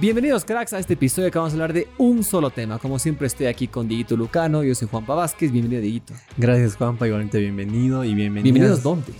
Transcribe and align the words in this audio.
Bienvenidos 0.00 0.46
cracks 0.46 0.72
a 0.72 0.78
este 0.78 0.94
episodio 0.94 1.30
que 1.30 1.36
vamos 1.36 1.52
a 1.52 1.56
hablar 1.56 1.74
de 1.74 1.86
un 1.98 2.24
solo 2.24 2.48
tema. 2.48 2.78
Como 2.78 2.98
siempre 2.98 3.26
estoy 3.26 3.48
aquí 3.48 3.68
con 3.68 3.86
Dieguito 3.86 4.16
Lucano, 4.16 4.64
yo 4.64 4.74
soy 4.74 4.88
Juanpa 4.88 5.14
Vázquez, 5.14 5.52
bienvenido 5.52 5.82
Dieguito. 5.82 6.14
Gracias 6.38 6.76
Juanpa, 6.76 7.06
igualmente 7.06 7.38
bienvenido 7.38 8.02
y 8.02 8.14
bienvenidos. 8.14 8.44
Bienvenidos 8.44 8.82
dónde? 8.82 9.12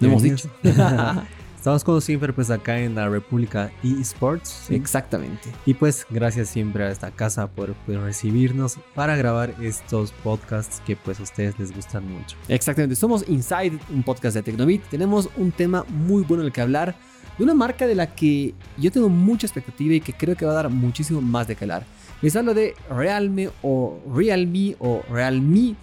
No 0.00 0.08
hemos 0.08 0.24
dicho. 0.24 0.50
Estamos 1.56 1.84
como 1.84 2.00
siempre 2.00 2.32
pues 2.32 2.50
acá 2.50 2.80
en 2.80 2.96
la 2.96 3.08
República 3.08 3.70
eSports. 3.84 4.64
¿sí? 4.66 4.74
Exactamente. 4.74 5.48
Y 5.64 5.74
pues 5.74 6.04
gracias 6.10 6.48
siempre 6.48 6.82
a 6.82 6.90
esta 6.90 7.12
casa 7.12 7.46
por, 7.46 7.74
por, 7.74 7.94
recibirnos 7.98 8.78
para 8.96 9.14
grabar 9.14 9.54
estos 9.62 10.10
podcasts 10.24 10.82
que 10.84 10.96
pues 10.96 11.20
a 11.20 11.22
ustedes 11.22 11.56
les 11.60 11.72
gustan 11.72 12.04
mucho. 12.04 12.36
Exactamente. 12.48 12.96
Somos 12.96 13.24
Inside, 13.28 13.78
un 13.90 14.02
podcast 14.02 14.34
de 14.34 14.42
Tecnobit. 14.42 14.82
Tenemos 14.88 15.28
un 15.36 15.52
tema 15.52 15.84
muy 15.88 16.24
bueno 16.24 16.42
en 16.42 16.48
el 16.48 16.52
que 16.52 16.62
hablar 16.62 16.96
de 17.38 17.44
una 17.44 17.54
marca 17.54 17.86
de 17.86 17.94
la 17.94 18.14
que 18.14 18.54
yo 18.78 18.90
tengo 18.90 19.08
mucha 19.08 19.46
expectativa 19.46 19.94
y 19.94 20.00
que 20.00 20.12
creo 20.12 20.36
que 20.36 20.44
va 20.44 20.52
a 20.52 20.54
dar 20.54 20.70
muchísimo 20.70 21.20
más 21.20 21.46
de 21.46 21.56
calar. 21.56 21.84
Les 22.22 22.34
hablo 22.34 22.54
de 22.54 22.74
Realme 22.90 23.50
o 23.62 23.98
Realme 24.14 24.76
o 24.78 25.02
Realme. 25.10 25.74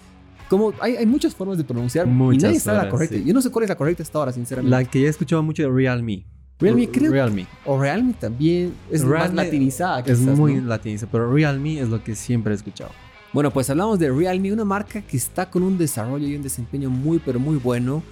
Como 0.49 0.73
hay, 0.81 0.95
hay 0.95 1.05
muchas 1.05 1.33
formas 1.35 1.57
de 1.57 1.63
pronunciar 1.63 2.05
Muchas 2.05 2.43
y 2.43 2.45
nadie 2.45 2.59
sabe 2.59 2.77
la 2.79 2.89
correcta. 2.89 3.15
sí. 3.15 3.23
Yo 3.25 3.33
no 3.33 3.41
sé 3.41 3.49
cuál 3.49 3.63
es 3.63 3.69
la 3.69 3.75
correcta 3.75 4.03
hasta 4.03 4.17
ahora, 4.17 4.31
sinceramente. 4.31 4.69
La 4.75 4.83
que 4.83 5.01
ya 5.01 5.07
he 5.07 5.09
escuchado 5.09 5.41
mucho 5.43 5.63
de 5.63 5.69
Realme. 5.69 6.25
Realme 6.59 6.87
creo 6.89 7.11
Realme. 7.11 7.47
o 7.65 7.79
Realme 7.79 8.13
también 8.13 8.73
es 8.89 9.01
más 9.03 9.09
Realme 9.11 9.43
latinizada. 9.43 9.99
Es 9.99 10.19
quizás, 10.19 10.37
muy 10.37 10.55
¿no? 10.55 10.67
latinizado, 10.67 11.11
pero 11.11 11.33
Realme 11.33 11.79
es 11.81 11.89
lo 11.89 12.03
que 12.03 12.15
siempre 12.15 12.53
he 12.53 12.55
escuchado. 12.55 12.91
Bueno, 13.33 13.51
pues 13.51 13.69
hablamos 13.69 13.97
de 13.99 14.11
Realme, 14.11 14.53
una 14.53 14.63
marca 14.63 15.01
que 15.01 15.17
está 15.17 15.49
con 15.49 15.63
un 15.63 15.77
desarrollo 15.77 16.27
y 16.27 16.35
un 16.35 16.43
desempeño 16.43 16.89
muy, 16.89 17.19
pero 17.19 17.39
muy 17.39 17.57
bueno. 17.57 18.03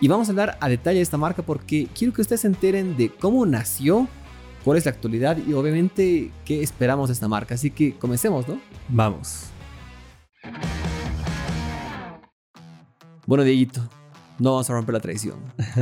Y 0.00 0.06
vamos 0.06 0.28
a 0.28 0.30
hablar 0.30 0.56
a 0.60 0.68
detalle 0.68 0.98
de 0.98 1.02
esta 1.02 1.16
marca 1.16 1.42
porque 1.42 1.88
quiero 1.92 2.12
que 2.12 2.20
ustedes 2.20 2.42
se 2.42 2.46
enteren 2.46 2.96
de 2.96 3.10
cómo 3.10 3.44
nació, 3.46 4.06
cuál 4.64 4.78
es 4.78 4.84
la 4.84 4.92
actualidad 4.92 5.36
y 5.44 5.52
obviamente 5.54 6.30
qué 6.44 6.62
esperamos 6.62 7.08
de 7.08 7.14
esta 7.14 7.26
marca. 7.26 7.54
Así 7.54 7.70
que 7.70 7.96
comencemos, 7.96 8.46
¿no? 8.46 8.60
Vamos. 8.88 9.46
Bueno, 13.26 13.42
Dieguito, 13.42 13.82
no 14.38 14.52
vamos 14.52 14.70
a 14.70 14.72
romper 14.72 14.94
la 14.94 15.00
tradición. 15.00 15.40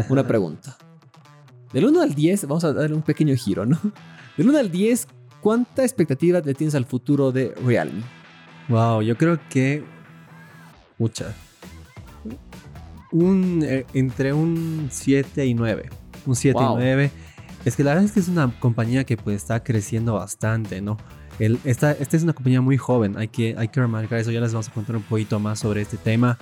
Una 0.09 0.27
pregunta. 0.27 0.79
Del 1.73 1.85
1 1.85 2.01
al 2.01 2.15
10, 2.15 2.47
vamos 2.47 2.65
a 2.65 2.73
darle 2.73 2.97
un 2.97 3.03
pequeño 3.03 3.37
giro, 3.37 3.67
¿no? 3.67 3.79
Del 4.39 4.49
1 4.49 4.59
al 4.59 4.71
10, 4.71 5.09
¿cuánta 5.43 5.83
expectativa 5.83 6.41
le 6.41 6.55
tienes 6.55 6.75
al 6.75 6.87
futuro 6.87 7.33
de 7.33 7.55
Realme? 7.65 8.03
Wow, 8.69 9.03
yo 9.03 9.17
creo 9.19 9.39
que 9.51 9.85
mucha. 10.97 11.35
Un 13.17 13.62
eh, 13.64 13.86
entre 13.95 14.33
un 14.33 14.89
7 14.91 15.47
y 15.47 15.55
9. 15.55 15.89
Un 16.27 16.36
7 16.36 16.59
Wow. 16.59 16.72
y 16.72 16.83
9. 16.83 17.11
Es 17.64 17.75
que 17.77 17.83
la 17.84 17.91
verdad 17.92 18.05
es 18.05 18.12
que 18.12 18.20
es 18.20 18.28
una 18.28 18.53
compañía 18.61 19.05
que 19.05 19.17
pues 19.17 19.36
está 19.36 19.62
creciendo 19.64 20.14
bastante, 20.14 20.81
¿no? 20.81 20.97
El, 21.39 21.59
esta, 21.64 21.92
esta 21.92 22.17
es 22.17 22.22
una 22.22 22.33
compañía 22.33 22.61
muy 22.62 22.77
joven, 22.78 23.17
hay 23.19 23.28
que, 23.28 23.55
hay 23.59 23.69
que 23.69 23.78
remarcar 23.81 24.19
eso, 24.20 24.31
ya 24.31 24.41
les 24.41 24.53
vamos 24.53 24.69
a 24.69 24.72
contar 24.72 24.97
un 24.97 25.03
poquito 25.03 25.39
más 25.39 25.59
sobre 25.59 25.83
este 25.83 25.97
tema. 25.97 26.39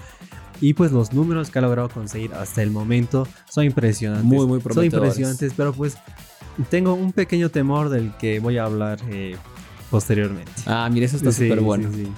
Y 0.60 0.74
pues 0.74 0.92
los 0.92 1.12
números 1.12 1.50
que 1.50 1.58
ha 1.58 1.62
logrado 1.62 1.88
conseguir 1.88 2.32
hasta 2.34 2.62
el 2.62 2.70
momento 2.70 3.26
son 3.50 3.64
impresionantes. 3.64 4.24
Muy, 4.24 4.46
muy 4.46 4.60
Son 4.60 4.72
prometedores. 4.72 4.94
impresionantes, 5.14 5.52
pero 5.56 5.72
pues 5.72 5.96
tengo 6.70 6.94
un 6.94 7.12
pequeño 7.12 7.48
temor 7.48 7.88
del 7.88 8.12
que 8.18 8.38
voy 8.38 8.58
a 8.58 8.64
hablar 8.64 8.98
eh, 9.10 9.36
posteriormente. 9.90 10.52
Ah, 10.66 10.88
mira, 10.92 11.06
eso 11.06 11.16
está 11.16 11.32
Sí, 11.32 11.48
súper 11.48 11.60
bueno. 11.60 11.90
sí, 11.92 12.04
sí. 12.04 12.12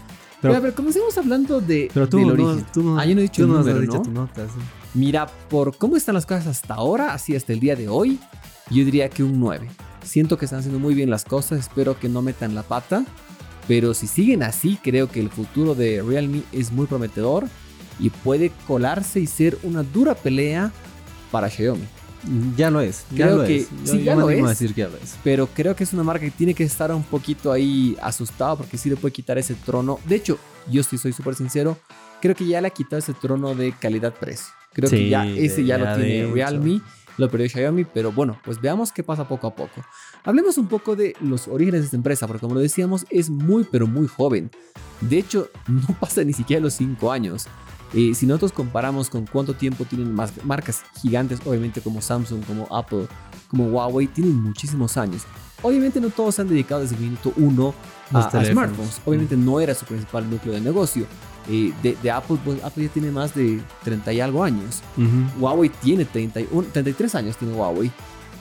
Pero, 0.49 0.53
Pero, 0.55 0.63
pero 0.63 0.75
comencemos 0.75 1.17
hablando 1.19 1.61
de, 1.61 1.91
pero 1.93 2.09
tú, 2.09 2.19
del 2.19 2.27
no, 2.29 2.33
origen. 2.33 2.67
tú 2.73 2.83
no, 2.83 2.99
Ah, 2.99 3.05
yo 3.07 3.15
no 3.15 3.21
he 3.21 3.25
dicho 3.25 3.43
tú 3.43 3.43
el 3.45 3.49
no 3.53 3.59
número, 3.59 3.77
has 3.77 3.81
dicho 3.83 3.97
¿no? 3.99 4.03
tu 4.03 4.11
nota. 4.11 4.47
sí. 4.47 4.61
Mira, 4.95 5.27
por 5.27 5.77
cómo 5.77 5.97
están 5.97 6.15
las 6.15 6.25
cosas 6.27 6.47
hasta 6.47 6.75
ahora, 6.75 7.13
así 7.13 7.37
hasta 7.37 7.53
el 7.53 7.61
día 7.61 7.77
de 7.77 7.89
hoy, 7.89 8.19
yo 8.71 8.85
diría 8.85 9.09
que 9.11 9.23
un 9.23 9.39
9. 9.39 9.69
Siento 10.03 10.39
que 10.39 10.47
están 10.47 10.61
haciendo 10.61 10.79
muy 10.79 10.95
bien 10.95 11.11
las 11.11 11.25
cosas, 11.25 11.59
espero 11.59 11.99
que 11.99 12.09
no 12.09 12.23
metan 12.23 12.55
la 12.55 12.63
pata, 12.63 13.05
pero 13.69 13.93
si 13.95 14.07
siguen 14.07 14.43
así, 14.43 14.79
creo 14.83 15.09
que 15.11 15.21
el 15.21 15.29
futuro 15.31 15.75
de 15.75 16.03
Realme 16.03 16.43
es 16.53 16.73
muy 16.73 16.87
prometedor 16.87 17.47
y 17.99 18.11
puede 18.11 18.53
colarse 18.67 19.21
y 19.21 19.27
ser 19.27 19.59
una 19.65 19.83
dura 19.83 20.15
pelea 20.15 20.71
para 21.31 21.51
Xiaomi. 21.51 21.85
Ya 22.57 22.71
lo 22.71 22.81
es. 22.81 23.05
Ya 23.11 23.27
Creo 23.27 23.37
lo 23.39 23.45
que- 23.45 23.57
es. 23.59 23.69
Yo- 23.85 23.93
sí, 23.93 23.99
yo 23.99 24.05
ya 24.05 24.15
lo 24.17 24.27
animo 24.29 24.47
a 24.49 24.53
es. 24.53 24.59
decir 24.59 24.75
que 24.75 24.81
ya 24.83 24.89
lo 24.89 24.97
es. 24.97 25.17
Pero 25.23 25.47
creo 25.49 25.77
que 25.77 25.85
es 25.85 25.93
una 25.93 26.03
marca 26.03 26.25
que 26.25 26.31
tiene 26.31 26.55
que 26.55 26.65
estar 26.65 26.93
un 26.93 27.03
poquito 27.05 27.53
ahí 27.53 27.97
asustado 28.03 28.57
porque 28.59 28.77
sí 28.79 28.89
le 28.91 28.97
puede 28.97 29.13
quitar 29.13 29.39
ese 29.39 29.55
trono. 29.55 29.99
De 30.07 30.17
hecho, 30.17 30.39
yo 30.71 30.83
sí 30.83 30.99
soy 30.99 31.13
súper 31.13 31.35
sincero, 31.35 31.79
creo 32.21 32.35
que 32.35 32.47
ya 32.47 32.61
le 32.61 32.69
ha 32.69 32.71
quitado 32.71 32.99
ese 32.99 33.13
trono 33.15 33.55
de 33.55 33.73
calidad-precio. 33.73 34.47
Creo 34.73 34.91
que 34.91 35.09
ya 35.09 35.27
ese 35.27 35.65
ya, 35.65 35.79
ya 35.79 35.85
lo 35.97 35.97
tiene. 35.97 36.27
Realme, 36.33 36.81
lo 37.17 37.31
perdió 37.31 37.49
Xiaomi, 37.49 37.85
pero 37.85 38.13
bueno, 38.13 38.39
pues 38.45 38.61
veamos 38.61 38.93
qué 38.93 39.03
pasa 39.03 39.27
poco 39.27 39.47
a 39.47 39.55
poco. 39.55 39.83
Hablemos 40.25 40.59
un 40.59 40.67
poco 40.67 40.97
de 40.97 41.15
los 41.21 41.49
orígenes 41.49 41.81
de 41.81 41.85
esta 41.87 41.97
empresa, 41.97 42.27
porque 42.27 42.41
como 42.41 42.55
lo 42.55 42.61
decíamos, 42.61 43.07
es 43.09 43.31
muy 43.31 43.65
pero 43.71 43.87
muy 43.87 44.07
joven. 44.07 44.51
De 45.01 45.19
hecho, 45.19 45.49
no 45.69 45.87
pasa 45.99 46.23
ni 46.25 46.33
siquiera 46.33 46.61
los 46.61 46.75
5 46.75 47.11
años. 47.13 47.47
Eh, 47.95 48.15
si 48.15 48.27
nosotros 48.27 48.53
comparamos 48.53 49.09
con 49.09 49.27
cuánto 49.27 49.55
tiempo 49.55 49.85
tienen 49.85 50.13
más 50.13 50.33
marcas 50.45 50.83
gigantes, 51.01 51.41
obviamente 51.45 51.81
como 51.81 52.01
Samsung, 52.01 52.45
como 52.45 52.67
Apple, 52.75 53.07
como 53.49 53.69
Huawei, 53.69 54.07
tienen 54.09 54.43
muchísimos 54.43 54.97
años. 54.97 55.23
Obviamente 55.63 56.01
no 56.01 56.11
todos 56.11 56.35
se 56.35 56.43
han 56.43 56.49
dedicado 56.49 56.83
desde 56.83 56.97
el 56.97 57.03
minuto 57.03 57.33
uno 57.37 57.75
a, 58.13 58.45
smartphones. 58.45 59.01
Obviamente 59.05 59.37
no 59.37 59.61
era 59.61 59.75
su 59.75 59.85
principal 59.87 60.29
núcleo 60.29 60.55
de 60.55 60.61
negocio. 60.61 61.07
Eh, 61.49 61.73
de, 61.83 61.97
de 62.03 62.11
Apple, 62.11 62.39
pues 62.45 62.63
Apple 62.65 62.85
ya 62.85 62.91
tiene 62.91 63.11
más 63.11 63.35
de 63.35 63.61
30 63.85 64.13
y 64.13 64.21
algo 64.21 64.43
años. 64.43 64.83
Ujú. 64.97 65.41
Huawei 65.41 65.69
tiene 65.69 66.05
31, 66.05 66.69
33 66.73 67.15
años, 67.15 67.37
tiene 67.37 67.55
Huawei. 67.55 67.91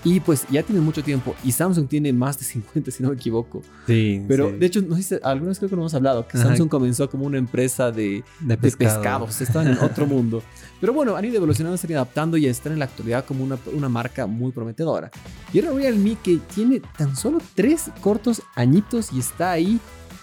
Y 0.05 0.19
pues 0.19 0.45
ya 0.51 0.61
tiene 0.61 0.81
mucho 0.81 1.03
tiempo. 1.03 1.35
Y 1.43 1.51
Samsung 1.51 1.87
tiene 1.87 2.13
más 2.13 2.37
de 2.37 2.45
50, 2.45 2.91
si 2.91 3.01
no 3.01 3.09
me 3.09 3.15
equivoco. 3.15 3.63
Sí. 3.87 4.23
Pero 4.27 4.51
sí. 4.51 4.57
de 4.57 4.65
hecho, 4.67 4.81
no 4.83 4.95
sé, 4.97 5.19
creo 5.19 5.55
que 5.57 5.75
lo 5.75 5.81
hemos 5.81 5.95
hablado, 5.95 6.27
que 6.27 6.37
Ajá. 6.37 6.49
Samsung 6.49 6.69
comenzó 6.69 7.09
como 7.09 7.25
una 7.25 7.39
empresa 7.39 7.91
de, 7.91 8.23
de 8.39 8.55
de 8.55 8.57
pescado. 8.57 9.25
pescados, 9.25 9.41
estaban 9.41 9.67
en 9.67 9.79
otro 9.79 10.05
mundo. 10.07 10.43
Pero 10.79 10.93
bueno, 10.93 11.15
han 11.15 11.25
ido 11.25 11.37
evolucionando, 11.37 11.75
se 11.75 11.87
han 11.87 11.91
ido 11.91 12.01
adaptando 12.01 12.37
y 12.37 12.45
están 12.45 12.73
en 12.73 12.79
la 12.79 12.85
actualidad 12.85 13.25
como 13.25 13.43
una, 13.43 13.57
una 13.73 13.89
marca 13.89 14.27
muy 14.27 14.51
prometedora. 14.51 15.09
Y 15.51 15.59
ahora 15.59 15.75
Realme 15.75 16.15
que 16.23 16.39
tiene 16.53 16.81
tan 16.97 17.15
solo 17.15 17.39
tres 17.55 17.89
cortos 17.99 18.43
añitos 18.55 19.11
y 19.11 19.19
está 19.19 19.51
ahí 19.51 19.79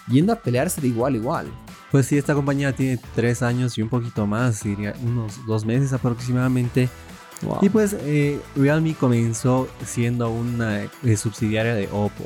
yendo 0.09 0.33
a 0.33 0.37
pelearse 0.37 0.81
de 0.81 0.89
igual 0.89 1.15
a 1.15 1.17
igual. 1.17 1.47
Pues 1.91 2.07
sí, 2.07 2.17
esta 2.17 2.35
compañía 2.35 2.73
tiene 2.73 2.99
tres 3.15 3.43
años 3.43 3.77
y 3.77 3.83
un 3.83 3.89
poquito 3.89 4.27
más, 4.27 4.63
diría 4.63 4.95
unos 5.03 5.45
dos 5.47 5.65
meses 5.65 5.93
aproximadamente. 5.93 6.89
Y 7.61 7.69
pues 7.69 7.97
eh, 8.01 8.41
Realme 8.57 8.95
comenzó 8.95 9.69
siendo 9.85 10.31
una 10.31 10.83
eh, 10.83 11.17
subsidiaria 11.17 11.75
de 11.75 11.89
Oppo. 11.93 12.25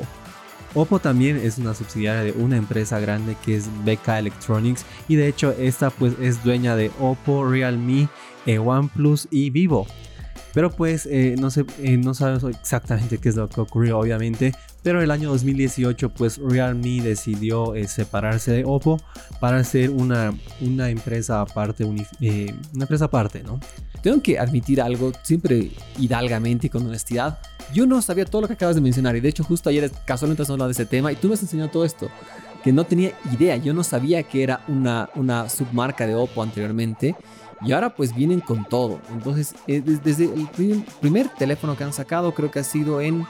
Oppo 0.73 0.99
también 0.99 1.37
es 1.37 1.57
una 1.57 1.73
subsidiaria 1.73 2.21
de 2.21 2.31
una 2.33 2.57
empresa 2.57 2.99
grande 2.99 3.35
que 3.43 3.55
es 3.55 3.69
BK 3.83 4.07
Electronics 4.19 4.85
y 5.07 5.15
de 5.15 5.27
hecho 5.27 5.51
esta 5.57 5.89
pues 5.89 6.13
es 6.21 6.43
dueña 6.43 6.75
de 6.75 6.91
Oppo, 6.99 7.49
Realme, 7.49 8.09
eh, 8.45 8.59
OnePlus 8.59 9.27
y 9.31 9.49
Vivo. 9.49 9.87
Pero 10.53 10.71
pues 10.71 11.05
eh, 11.05 11.35
no, 11.39 11.51
sé, 11.51 11.65
no 11.99 12.13
sabemos 12.13 12.43
exactamente 12.43 13.19
qué 13.19 13.29
es 13.29 13.35
lo 13.35 13.47
que 13.47 13.61
ocurrió 13.61 13.99
obviamente, 13.99 14.53
pero 14.81 15.01
el 15.01 15.11
año 15.11 15.29
2018 15.29 16.09
pues 16.09 16.37
Realme 16.37 17.01
decidió 17.01 17.73
separarse 17.87 18.51
de 18.51 18.63
Oppo 18.65 18.99
para 19.39 19.57
hacer 19.57 19.89
una, 19.91 20.33
una 20.61 20.89
empresa 20.89 21.41
aparte, 21.41 21.85
una 21.85 22.03
empresa 22.73 23.05
aparte, 23.05 23.43
¿no? 23.43 23.59
Tengo 24.07 24.21
que 24.23 24.39
admitir 24.39 24.79
algo, 24.79 25.11
siempre 25.21 25.69
hidalgamente 25.99 26.67
y 26.67 26.69
con 26.69 26.85
honestidad. 26.87 27.39
Yo 27.73 27.85
no 27.85 28.01
sabía 28.01 28.23
todo 28.23 28.43
lo 28.43 28.47
que 28.47 28.53
acabas 28.53 28.75
de 28.75 28.81
mencionar 28.81 29.17
y 29.17 29.19
de 29.19 29.27
hecho 29.27 29.43
justo 29.43 29.67
ayer 29.69 29.91
casualmente 30.05 30.43
estamos 30.43 30.55
hablando 30.55 30.67
de 30.67 30.81
ese 30.81 30.85
tema 30.85 31.11
y 31.11 31.17
tú 31.17 31.27
me 31.27 31.33
has 31.33 31.41
enseñado 31.41 31.69
todo 31.69 31.83
esto. 31.83 32.07
Que 32.63 32.71
no 32.71 32.85
tenía 32.85 33.11
idea, 33.33 33.57
yo 33.57 33.73
no 33.73 33.83
sabía 33.83 34.23
que 34.23 34.43
era 34.43 34.61
una, 34.69 35.09
una 35.15 35.49
submarca 35.49 36.07
de 36.07 36.15
Oppo 36.15 36.41
anteriormente 36.41 37.17
y 37.61 37.73
ahora 37.73 37.93
pues 37.93 38.15
vienen 38.15 38.39
con 38.39 38.63
todo. 38.63 39.01
Entonces, 39.11 39.53
eh, 39.67 39.81
des- 39.81 40.01
desde 40.01 40.33
el 40.33 40.47
prim- 40.55 40.85
primer 41.01 41.27
teléfono 41.27 41.75
que 41.75 41.83
han 41.83 41.91
sacado 41.91 42.33
creo 42.33 42.49
que 42.49 42.59
ha 42.59 42.63
sido 42.63 43.01
en 43.01 43.25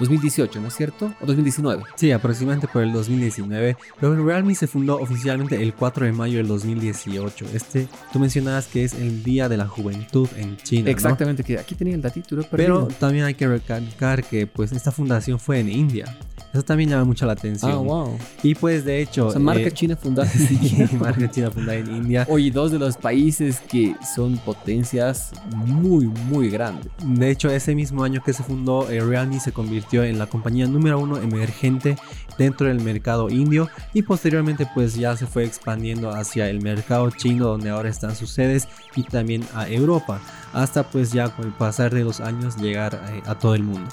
2018, 0.00 0.60
¿no 0.60 0.68
es 0.68 0.74
cierto? 0.74 1.12
O 1.20 1.26
2019. 1.26 1.84
Sí, 1.94 2.10
aproximadamente 2.10 2.66
por 2.66 2.82
el 2.82 2.92
2019. 2.92 3.76
Pero 4.00 4.24
Realme 4.24 4.54
se 4.54 4.66
fundó 4.66 4.96
oficialmente 4.96 5.62
el 5.62 5.74
4 5.74 6.06
de 6.06 6.12
mayo 6.12 6.38
del 6.38 6.48
2018. 6.48 7.46
Este, 7.54 7.86
tú 8.12 8.18
mencionabas 8.18 8.66
que 8.66 8.84
es 8.84 8.94
el 8.94 9.22
Día 9.22 9.48
de 9.48 9.56
la 9.56 9.66
Juventud 9.66 10.28
en 10.36 10.56
China. 10.56 10.84
¿no? 10.84 10.90
Exactamente, 10.90 11.44
que 11.44 11.58
aquí 11.58 11.74
tenía 11.74 11.94
el 11.94 12.02
datito, 12.02 12.36
Pero 12.36 12.48
perdido. 12.48 12.88
también 12.98 13.24
hay 13.24 13.34
que 13.34 13.46
recalcar 13.46 14.24
que 14.24 14.46
pues 14.46 14.72
esta 14.72 14.90
fundación 14.90 15.38
fue 15.38 15.60
en 15.60 15.68
India. 15.68 16.18
Eso 16.52 16.64
también 16.64 16.90
llama 16.90 17.04
mucho 17.04 17.26
la 17.26 17.32
atención. 17.32 17.70
Ah, 17.70 17.76
wow. 17.76 18.18
Y 18.42 18.56
pues 18.56 18.84
de 18.84 19.00
hecho... 19.00 19.28
O 19.28 19.30
sea, 19.30 19.40
marca 19.40 19.68
eh, 19.68 19.72
china 19.72 19.96
fundada. 19.96 20.28
sí, 20.30 20.88
marca 20.98 21.30
china 21.30 21.50
fundada 21.50 21.78
en 21.78 21.94
India. 21.94 22.26
Oye, 22.28 22.50
dos 22.50 22.72
de 22.72 22.78
los 22.78 22.96
países 22.96 23.60
que 23.60 23.94
son 24.14 24.36
potencias 24.38 25.30
muy, 25.54 26.06
muy 26.06 26.50
grandes. 26.50 26.90
De 27.04 27.30
hecho, 27.30 27.50
ese 27.50 27.74
mismo 27.74 28.02
año 28.02 28.20
que 28.24 28.32
se 28.32 28.42
fundó, 28.42 28.90
eh, 28.90 29.00
Realme 29.00 29.38
se 29.38 29.52
convirtió 29.52 29.89
en 29.92 30.18
la 30.18 30.26
compañía 30.26 30.66
número 30.66 30.98
uno 30.98 31.16
emergente 31.16 31.96
dentro 32.38 32.68
del 32.68 32.80
mercado 32.80 33.28
indio 33.28 33.68
y 33.92 34.02
posteriormente 34.02 34.66
pues 34.72 34.94
ya 34.94 35.16
se 35.16 35.26
fue 35.26 35.44
expandiendo 35.44 36.10
hacia 36.10 36.48
el 36.48 36.62
mercado 36.62 37.10
chino 37.10 37.48
donde 37.48 37.70
ahora 37.70 37.88
están 37.88 38.14
sus 38.14 38.30
sedes 38.30 38.68
y 38.94 39.02
también 39.02 39.44
a 39.54 39.68
Europa 39.68 40.20
hasta 40.52 40.84
pues 40.84 41.12
ya 41.12 41.28
con 41.28 41.46
el 41.46 41.52
pasar 41.52 41.92
de 41.92 42.04
los 42.04 42.20
años 42.20 42.56
llegar 42.56 42.94
eh, 43.10 43.22
a 43.26 43.38
todo 43.38 43.54
el 43.54 43.62
mundo. 43.62 43.90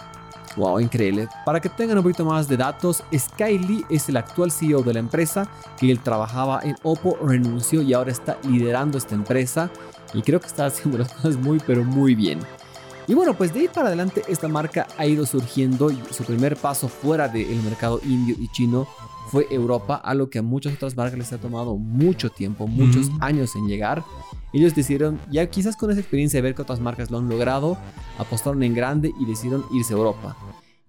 Wow, 0.55 0.79
increíble. 0.79 1.27
Para 1.45 1.59
que 1.59 1.69
tengan 1.69 1.97
un 1.97 2.03
poquito 2.03 2.25
más 2.25 2.47
de 2.47 2.57
datos, 2.57 3.03
Sky 3.15 3.59
Lee 3.59 3.85
es 3.89 4.09
el 4.09 4.17
actual 4.17 4.51
CEO 4.51 4.81
de 4.81 4.93
la 4.93 4.99
empresa, 4.99 5.47
que 5.77 5.91
él 5.91 5.99
trabajaba 5.99 6.61
en 6.63 6.75
Oppo, 6.81 7.15
renunció 7.21 7.83
y 7.83 7.93
ahora 7.93 8.11
está 8.11 8.39
liderando 8.43 8.97
esta 8.97 9.13
empresa 9.13 9.69
y 10.15 10.23
creo 10.23 10.39
que 10.39 10.47
está 10.47 10.65
haciendo 10.65 10.97
las 10.97 11.13
cosas 11.13 11.37
muy 11.37 11.59
pero 11.59 11.83
muy 11.83 12.15
bien. 12.15 12.39
Y 13.07 13.13
bueno, 13.13 13.33
pues 13.35 13.53
de 13.53 13.61
ahí 13.61 13.67
para 13.69 13.87
adelante 13.87 14.21
esta 14.27 14.49
marca 14.49 14.85
ha 14.97 15.05
ido 15.05 15.25
surgiendo 15.25 15.89
y 15.89 15.97
su 16.11 16.25
primer 16.25 16.57
paso 16.57 16.89
fuera 16.89 17.29
del 17.29 17.63
mercado 17.63 18.01
indio 18.03 18.35
y 18.37 18.49
chino 18.49 18.85
fue 19.29 19.47
Europa, 19.49 19.95
a 19.95 20.13
lo 20.13 20.29
que 20.29 20.39
a 20.39 20.41
muchas 20.41 20.73
otras 20.73 20.95
marcas 20.95 21.17
les 21.17 21.33
ha 21.33 21.37
tomado 21.37 21.77
mucho 21.77 22.29
tiempo, 22.29 22.67
muchos 22.67 23.07
años 23.19 23.55
en 23.55 23.67
llegar. 23.67 24.03
Ellos 24.53 24.73
decidieron, 24.73 25.19
ya 25.29 25.49
quizás 25.49 25.75
con 25.75 25.91
esa 25.91 25.99
experiencia 25.99 26.37
de 26.37 26.41
ver 26.41 26.55
que 26.55 26.61
otras 26.61 26.79
marcas 26.79 27.11
lo 27.11 27.17
han 27.17 27.29
logrado, 27.29 27.77
apostaron 28.17 28.63
en 28.63 28.73
grande 28.73 29.13
y 29.19 29.25
decidieron 29.25 29.65
irse 29.71 29.93
a 29.93 29.97
Europa. 29.97 30.37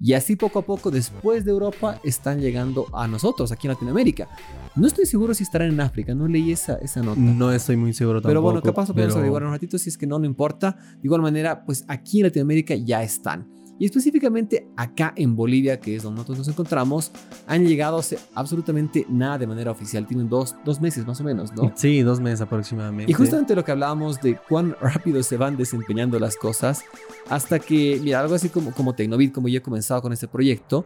Y 0.01 0.13
así 0.13 0.37
poco 0.37 0.61
a 0.61 0.63
poco, 0.63 0.91
después 0.93 1.45
de 1.45 1.51
Europa, 1.51 2.01
están 2.05 2.41
llegando 2.41 2.87
a 2.93 3.09
nosotros, 3.09 3.51
aquí 3.51 3.67
en 3.67 3.73
Latinoamérica. 3.73 4.29
No 4.77 4.87
estoy 4.87 5.07
seguro 5.07 5.35
si 5.35 5.43
estarán 5.43 5.73
en 5.73 5.81
África, 5.81 6.15
no 6.15 6.29
leí 6.29 6.53
esa, 6.53 6.77
esa 6.77 7.03
nota. 7.03 7.19
No 7.21 7.51
estoy 7.53 7.77
muy 7.77 7.93
seguro 7.93 8.21
tampoco. 8.21 8.31
Pero 8.31 8.43
bueno, 8.43 8.63
capaz 8.63 8.87
podemos 8.87 9.07
pero- 9.07 9.17
averiguar 9.17 9.43
un 9.43 9.51
ratito 9.51 9.77
si 9.77 9.89
es 9.89 9.99
que 9.99 10.07
no, 10.07 10.19
no 10.21 10.25
importa. 10.27 10.77
De 10.93 11.01
igual 11.03 11.21
manera, 11.23 11.65
pues 11.65 11.85
aquí 11.89 12.21
en 12.21 12.27
Latinoamérica 12.27 12.77
ya 12.77 13.03
están. 13.03 13.58
Y 13.79 13.85
específicamente 13.85 14.69
acá 14.77 15.13
en 15.17 15.37
Bolivia, 15.37 15.79
que 15.79 15.95
es 15.95 16.03
donde 16.03 16.17
nosotros 16.17 16.39
nos 16.39 16.49
encontramos, 16.49 17.13
han 17.47 17.67
llegado 17.67 17.99
hace 17.99 18.19
absolutamente 18.35 19.07
nada 19.09 19.39
de 19.39 19.47
manera 19.47 19.71
oficial. 19.71 20.07
Tienen 20.07 20.29
dos, 20.29 20.57
dos 20.65 20.81
meses 20.81 21.07
más 21.07 21.21
o 21.21 21.25
menos, 21.25 21.53
¿no? 21.55 21.73
Sí, 21.77 22.03
dos 22.03 22.21
meses 22.21 22.41
aproximadamente. 22.41 23.11
Y 23.11 23.15
justamente 23.15 23.55
lo 23.55 23.65
que 23.65 23.73
hablábamos 23.73 24.21
de 24.21 24.37
cuán 24.49 24.75
rápido 24.81 25.23
se 25.23 25.37
van 25.37 25.57
desempeñando 25.57 26.19
las 26.19 26.37
cosas, 26.37 26.83
hasta 27.29 27.59
que, 27.59 28.01
mira, 28.03 28.21
algo 28.21 28.35
así 28.35 28.49
como, 28.49 28.73
como 28.73 28.95
Tecnovid, 28.95 29.33
como 29.33 29.49
yo 29.49 29.59
he 29.59 29.63
comenzado 29.63 30.03
con 30.03 30.13
este 30.13 30.27
proyecto, 30.27 30.85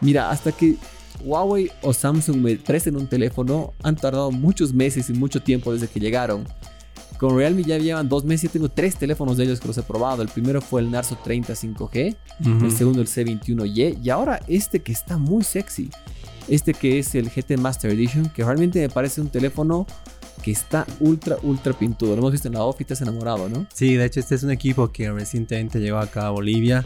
mira, 0.00 0.30
hasta 0.30 0.52
que 0.52 0.76
Huawei 1.24 1.70
o 1.82 1.92
Samsung 1.92 2.36
me 2.36 2.56
presten 2.56 2.96
un 2.96 3.08
teléfono, 3.08 3.72
han 3.82 3.96
tardado 3.96 4.30
muchos 4.30 4.72
meses 4.72 5.10
y 5.10 5.12
mucho 5.12 5.42
tiempo 5.42 5.72
desde 5.72 5.88
que 5.88 5.98
llegaron. 5.98 6.46
Con 7.18 7.36
Realme 7.36 7.64
ya 7.64 7.78
llevan 7.78 8.08
dos 8.08 8.24
meses, 8.24 8.44
yo 8.44 8.50
tengo 8.50 8.68
tres 8.68 8.96
teléfonos 8.96 9.36
de 9.36 9.44
ellos 9.44 9.58
que 9.60 9.66
los 9.68 9.76
he 9.76 9.82
probado. 9.82 10.22
El 10.22 10.28
primero 10.28 10.60
fue 10.60 10.80
el 10.80 10.90
Narzo 10.90 11.16
30 11.22 11.52
5G, 11.54 12.16
Ujú. 12.40 12.64
el 12.64 12.72
segundo 12.72 13.00
el 13.00 13.08
C21Y 13.08 13.98
y 14.02 14.10
ahora 14.10 14.40
este 14.46 14.80
que 14.82 14.92
está 14.92 15.18
muy 15.18 15.42
sexy. 15.44 15.90
Este 16.48 16.72
que 16.72 16.98
es 17.00 17.14
el 17.14 17.28
GT 17.28 17.58
Master 17.58 17.90
Edition, 17.90 18.28
que 18.30 18.42
realmente 18.44 18.80
me 18.80 18.88
parece 18.88 19.20
un 19.20 19.28
teléfono 19.28 19.86
que 20.42 20.50
está 20.52 20.86
ultra, 21.00 21.36
ultra 21.42 21.72
pintudo. 21.72 22.12
Lo 22.12 22.18
hemos 22.18 22.32
visto 22.32 22.48
en 22.48 22.54
la 22.54 22.62
off 22.62 22.80
y 22.80 22.84
te 22.84 22.94
has 22.94 23.00
enamorado, 23.02 23.48
¿no? 23.48 23.66
Sí, 23.74 23.96
de 23.96 24.04
hecho 24.06 24.20
este 24.20 24.36
es 24.36 24.44
un 24.44 24.50
equipo 24.52 24.90
que 24.92 25.10
recientemente 25.10 25.78
llegó 25.80 25.98
acá 25.98 26.28
a 26.28 26.30
Bolivia. 26.30 26.84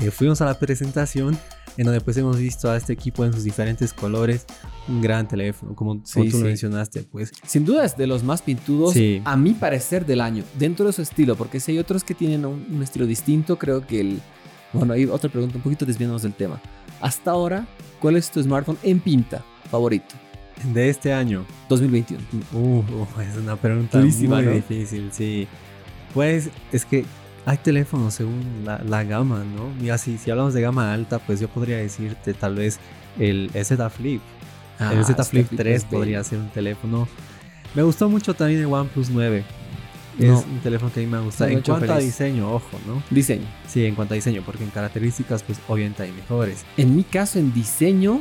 Eh, 0.00 0.10
fuimos 0.10 0.40
a 0.40 0.46
la 0.46 0.58
presentación 0.58 1.38
en 1.76 1.84
donde 1.84 2.00
pues 2.00 2.16
hemos 2.16 2.38
visto 2.38 2.70
a 2.70 2.76
este 2.76 2.92
equipo 2.92 3.24
en 3.24 3.32
sus 3.32 3.44
diferentes 3.44 3.92
colores. 3.92 4.46
Un 4.88 5.00
gran 5.00 5.26
teléfono, 5.26 5.74
como, 5.74 5.96
tú 5.96 6.02
sí. 6.04 6.30
lo 6.30 6.38
mencionaste, 6.40 7.02
pues. 7.02 7.32
Sin 7.46 7.64
duda 7.64 7.84
es 7.84 7.96
de 7.96 8.06
los 8.06 8.22
más 8.22 8.42
pintudos, 8.42 8.92
Sí. 8.92 9.22
a 9.24 9.36
mi 9.36 9.52
parecer, 9.52 10.04
del 10.06 10.20
año, 10.20 10.44
dentro 10.58 10.86
de 10.86 10.92
su 10.92 11.02
estilo, 11.02 11.36
porque 11.36 11.60
si 11.60 11.72
hay 11.72 11.78
otros 11.78 12.04
que 12.04 12.14
tienen 12.14 12.44
un, 12.44 12.66
un 12.70 12.82
estilo 12.82 13.06
distinto, 13.06 13.58
creo 13.58 13.86
que 13.86 14.00
el... 14.00 14.20
Bueno, 14.72 14.92
hay 14.92 15.04
otra 15.06 15.30
pregunta, 15.30 15.56
un 15.56 15.62
poquito 15.62 15.86
desviándonos 15.86 16.22
del 16.22 16.34
tema. 16.34 16.60
Hasta 17.00 17.30
ahora, 17.30 17.66
¿cuál 18.00 18.16
es 18.16 18.30
tu 18.30 18.42
smartphone 18.42 18.78
en 18.82 19.00
pinta 19.00 19.44
favorito? 19.70 20.14
De 20.72 20.88
este 20.88 21.12
año. 21.12 21.44
2021. 21.68 22.22
Uh, 22.52 22.58
uh, 22.58 22.82
es 23.20 23.36
una 23.36 23.56
pregunta 23.56 23.98
Durísima, 23.98 24.36
muy 24.36 24.44
¿no? 24.46 24.50
difícil, 24.52 25.10
sí. 25.12 25.46
Pues 26.12 26.50
es 26.72 26.84
que 26.84 27.04
hay 27.46 27.56
teléfonos 27.58 28.14
según 28.14 28.62
la, 28.64 28.78
la 28.84 29.04
gama, 29.04 29.44
¿no? 29.56 29.68
Mira, 29.80 29.98
si, 29.98 30.18
si 30.18 30.30
hablamos 30.30 30.54
de 30.54 30.60
gama 30.62 30.92
alta, 30.92 31.18
pues 31.18 31.40
yo 31.40 31.48
podría 31.48 31.76
decirte 31.78 32.34
tal 32.34 32.54
vez 32.56 32.78
el 33.18 33.50
Z 33.52 33.90
Flip. 33.90 34.20
el 34.80 34.86
Ah, 35.00 35.04
Z 35.04 35.22
Flip 35.24 35.44
este 35.44 35.56
3 35.56 35.76
es 35.76 35.82
bello. 35.84 35.98
podría 35.98 36.24
ser 36.24 36.38
un 36.38 36.48
teléfono. 36.50 37.06
Me 37.74 37.82
gustó 37.82 38.08
mucho 38.08 38.34
también 38.34 38.60
el 38.60 38.66
OnePlus 38.66 39.10
9. 39.10 39.44
No. 40.18 40.38
Es 40.38 40.44
un 40.46 40.60
teléfono 40.60 40.92
que 40.92 41.00
a 41.00 41.02
mí 41.02 41.08
me 41.08 41.18
gusta. 41.20 41.46
No 41.46 41.52
En 41.52 41.60
cuanto 41.62 41.92
a 41.92 41.96
feliz. 41.96 42.06
diseño, 42.12 42.52
ojo, 42.54 42.78
¿no? 42.86 43.02
Diseño. 43.10 43.46
Sí, 43.66 43.84
en 43.84 43.94
cuanto 43.96 44.14
a 44.14 44.16
diseño, 44.16 44.42
porque 44.46 44.62
en 44.64 44.70
características, 44.70 45.42
pues 45.42 45.58
obviamente 45.66 46.04
hay 46.04 46.12
mejores. 46.12 46.64
En 46.76 46.94
mi 46.94 47.02
caso, 47.02 47.38
en 47.40 47.52
diseño, 47.52 48.20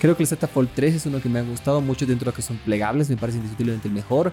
creo 0.00 0.16
que 0.16 0.22
el 0.24 0.28
Z 0.28 0.46
Fold 0.48 0.70
3 0.74 0.94
es 0.94 1.06
uno 1.06 1.20
que 1.20 1.28
me 1.28 1.38
ha 1.38 1.42
gustado 1.42 1.80
mucho 1.80 2.06
dentro 2.06 2.24
de 2.24 2.30
lo 2.32 2.36
que 2.36 2.42
son 2.42 2.56
plegables, 2.58 3.08
me 3.10 3.16
parece 3.16 3.38
indiscutiblemente 3.38 3.86
el 3.88 3.94
mejor. 3.94 4.32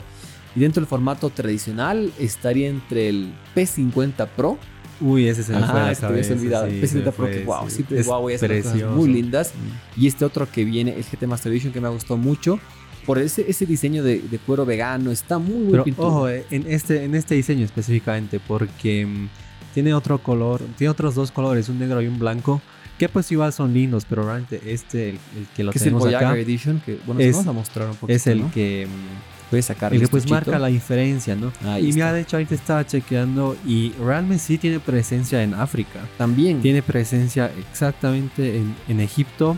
Y 0.56 0.62
dentro 0.62 0.81
del 0.81 0.88
formato 0.88 1.30
tradicional 1.30 2.12
estaría 2.18 2.68
entre 2.69 3.10
el 3.10 3.31
P50 3.56 4.28
Pro. 4.36 4.58
Uy, 5.00 5.28
ese 5.28 5.44
se 5.44 5.52
me 5.54 5.60
fue 5.60 5.80
Ah, 5.80 5.92
este 5.92 6.08
me 6.08 6.22
olvidado. 6.40 6.68
sí, 6.68 6.74
el 6.74 6.81
P50 6.84 7.04
se 7.04 7.12
Pro, 7.12 7.25
que 7.28 7.44
wow, 7.46 7.69
sí. 7.69 7.75
siempre 7.75 8.00
Es 8.00 8.08
hace 8.10 8.62
cosas 8.64 8.92
muy 8.96 9.10
lindas. 9.10 9.54
Mm. 9.54 10.02
Y 10.02 10.08
este 10.08 10.25
otro 10.25 10.50
que 10.50 10.66
viene, 10.66 10.96
el 10.96 11.04
GT 11.04 11.28
Master 11.28 11.52
Edition, 11.52 11.72
que 11.72 11.81
me 11.81 11.90
gustó 11.90 12.18
mucho. 12.18 12.60
Por 13.06 13.19
ese, 13.19 13.46
ese 13.48 13.66
diseño 13.66 14.04
de, 14.04 14.19
de 14.19 14.40
cuero 14.40 14.66
vegano, 14.66 15.12
está 15.12 15.38
muy, 15.38 15.58
muy 15.58 15.72
Pero 15.72 15.86
ojo, 15.98 16.28
eh, 16.30 16.46
en 16.50 16.66
este, 16.68 17.04
en 17.04 17.14
este 17.14 17.36
diseño 17.36 17.64
específicamente, 17.64 18.40
porque 18.40 19.06
mm, 19.06 19.30
tiene 19.74 19.94
otro 19.94 20.18
color, 20.18 20.62
tiene 20.78 20.90
otros 20.90 21.14
dos 21.16 21.31
colores, 21.31 21.69
un 21.69 21.78
negro 21.80 22.02
y 22.02 22.08
un 22.08 22.18
blanco, 22.19 22.62
que 22.97 23.09
pues 23.09 23.31
igual 23.31 23.53
son 23.53 23.73
lindos, 23.73 24.05
pero 24.09 24.23
realmente 24.23 24.61
este, 24.65 25.09
el, 25.09 25.15
el 25.38 25.47
que 25.55 25.63
lo 25.63 25.71
que 25.71 25.77
es 25.77 25.81
el 25.83 25.89
tenemos 25.89 26.03
Voyager 26.03 26.27
acá, 26.27 26.38
Edition, 26.39 26.81
que 26.85 26.97
bueno, 27.05 27.21
es- 27.21 27.33
vamos 27.33 27.47
a 27.47 27.51
mostrar 27.53 27.88
un 27.89 27.95
poquito. 27.95 28.15
es 28.15 28.27
el 28.27 28.41
¿no? 28.41 28.51
que... 28.51 28.88
mm, 28.88 29.49
puedes 29.49 29.65
sacar 29.65 29.94
el 29.94 30.01
que 30.01 30.07
pues 30.09 30.23
estuchito. 30.25 30.35
marca 30.51 30.59
la 30.59 30.67
diferencia, 30.67 31.35
¿no? 31.35 31.53
Ahí 31.65 31.89
y 31.89 31.94
mira, 31.94 32.11
de 32.11 32.21
hecho 32.21 32.35
ahorita 32.38 32.53
estaba 32.55 32.85
chequeando 32.85 33.55
y 33.65 33.91
realmente 33.94 34.44
sí 34.44 34.57
tiene 34.57 34.79
presencia 34.81 35.41
en 35.44 35.53
África. 35.53 36.01
También. 36.17 36.59
Tiene 36.61 36.81
presencia 36.81 37.49
exactamente 37.57 38.57
en, 38.57 38.75
en 38.89 38.99
Egipto. 38.99 39.57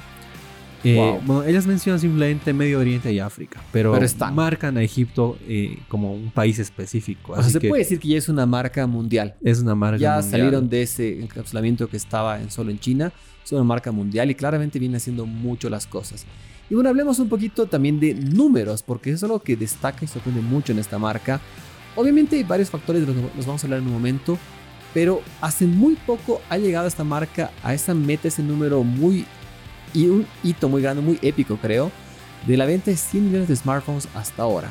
Eh, 0.84 0.96
Wow. 0.96 1.22
Bueno, 1.26 1.44
ellas 1.44 1.68
mencionan 1.68 2.00
simplemente 2.00 2.54
Medio 2.54 2.80
Oriente 2.80 3.12
y 3.12 3.20
África, 3.20 3.62
pero, 3.72 3.98
marcan 4.34 4.78
a 4.78 4.84
Egipto 4.84 5.38
eh, 5.48 5.80
como 5.88 6.14
un 6.14 6.31
país 6.31 6.58
específico. 6.60 7.34
o 7.34 7.42
sea, 7.42 7.50
se 7.50 7.60
puede 7.60 7.84
decir 7.84 8.00
que 8.00 8.10
ya 8.10 8.18
es 8.18 8.30
una 8.30 8.46
marca 8.46 8.88
mundial. 8.88 9.36
es 9.42 9.60
una 9.62 9.76
marca 9.76 9.98
ya 9.98 10.16
mundial. 10.16 10.31
salieron 10.31 10.70
de 10.70 10.81
ese 10.81 11.20
encapsulamiento 11.20 11.88
que 11.90 11.98
estaba 11.98 12.40
en 12.40 12.50
solo 12.50 12.72
en 12.72 12.80
China. 12.80 13.12
Es 13.44 13.52
una 13.52 13.64
marca 13.64 13.92
mundial 13.92 14.30
y 14.30 14.36
claramente 14.36 14.80
viene 14.80 14.98
haciendo 14.98 15.26
mucho 15.26 15.70
las 15.70 15.88
cosas. 15.88 16.26
Y 16.70 16.76
bueno, 16.76 16.90
hablemos 16.90 17.18
un 17.20 17.30
poquito 17.30 17.66
también 17.66 18.00
de 18.00 18.14
números, 18.14 18.84
porque 18.84 19.10
eso 19.10 19.18
es 19.18 19.24
algo 19.24 19.40
que 19.40 19.56
destaca 19.56 20.06
y 20.06 20.08
sorprende 20.08 20.42
mucho 20.42 20.72
en 20.72 20.80
esta 20.80 21.00
marca. 21.00 21.42
Obviamente 21.96 22.36
hay 22.36 22.44
varios 22.44 22.70
factores 22.70 23.02
de 23.02 23.08
los 23.08 23.16
que 23.16 23.38
los 23.38 23.46
vamos 23.46 23.64
a 23.64 23.68
hablar 23.68 23.80
en 23.80 23.88
un 23.88 23.94
momento, 23.94 24.38
pero 24.94 25.22
hace 25.42 25.66
muy 25.66 25.96
poco 25.96 26.42
ha 26.50 26.58
llegado 26.58 26.88
esta 26.88 27.04
marca 27.04 27.52
a 27.64 27.74
esa 27.74 27.96
meta, 27.96 28.28
ese 28.28 28.44
número 28.44 28.84
muy 28.84 29.25
y 29.93 30.08
un 30.08 30.25
hito 30.43 30.69
muy 30.69 30.81
grande, 30.81 31.01
muy 31.01 31.19
épico 31.22 31.58
creo, 31.58 31.91
de 32.48 32.58
la 32.58 32.65
venta 32.65 32.91
de 32.91 32.98
100 32.98 33.25
millones 33.25 33.48
de 33.48 33.55
smartphones 33.55 34.08
hasta 34.15 34.43
ahora. 34.43 34.69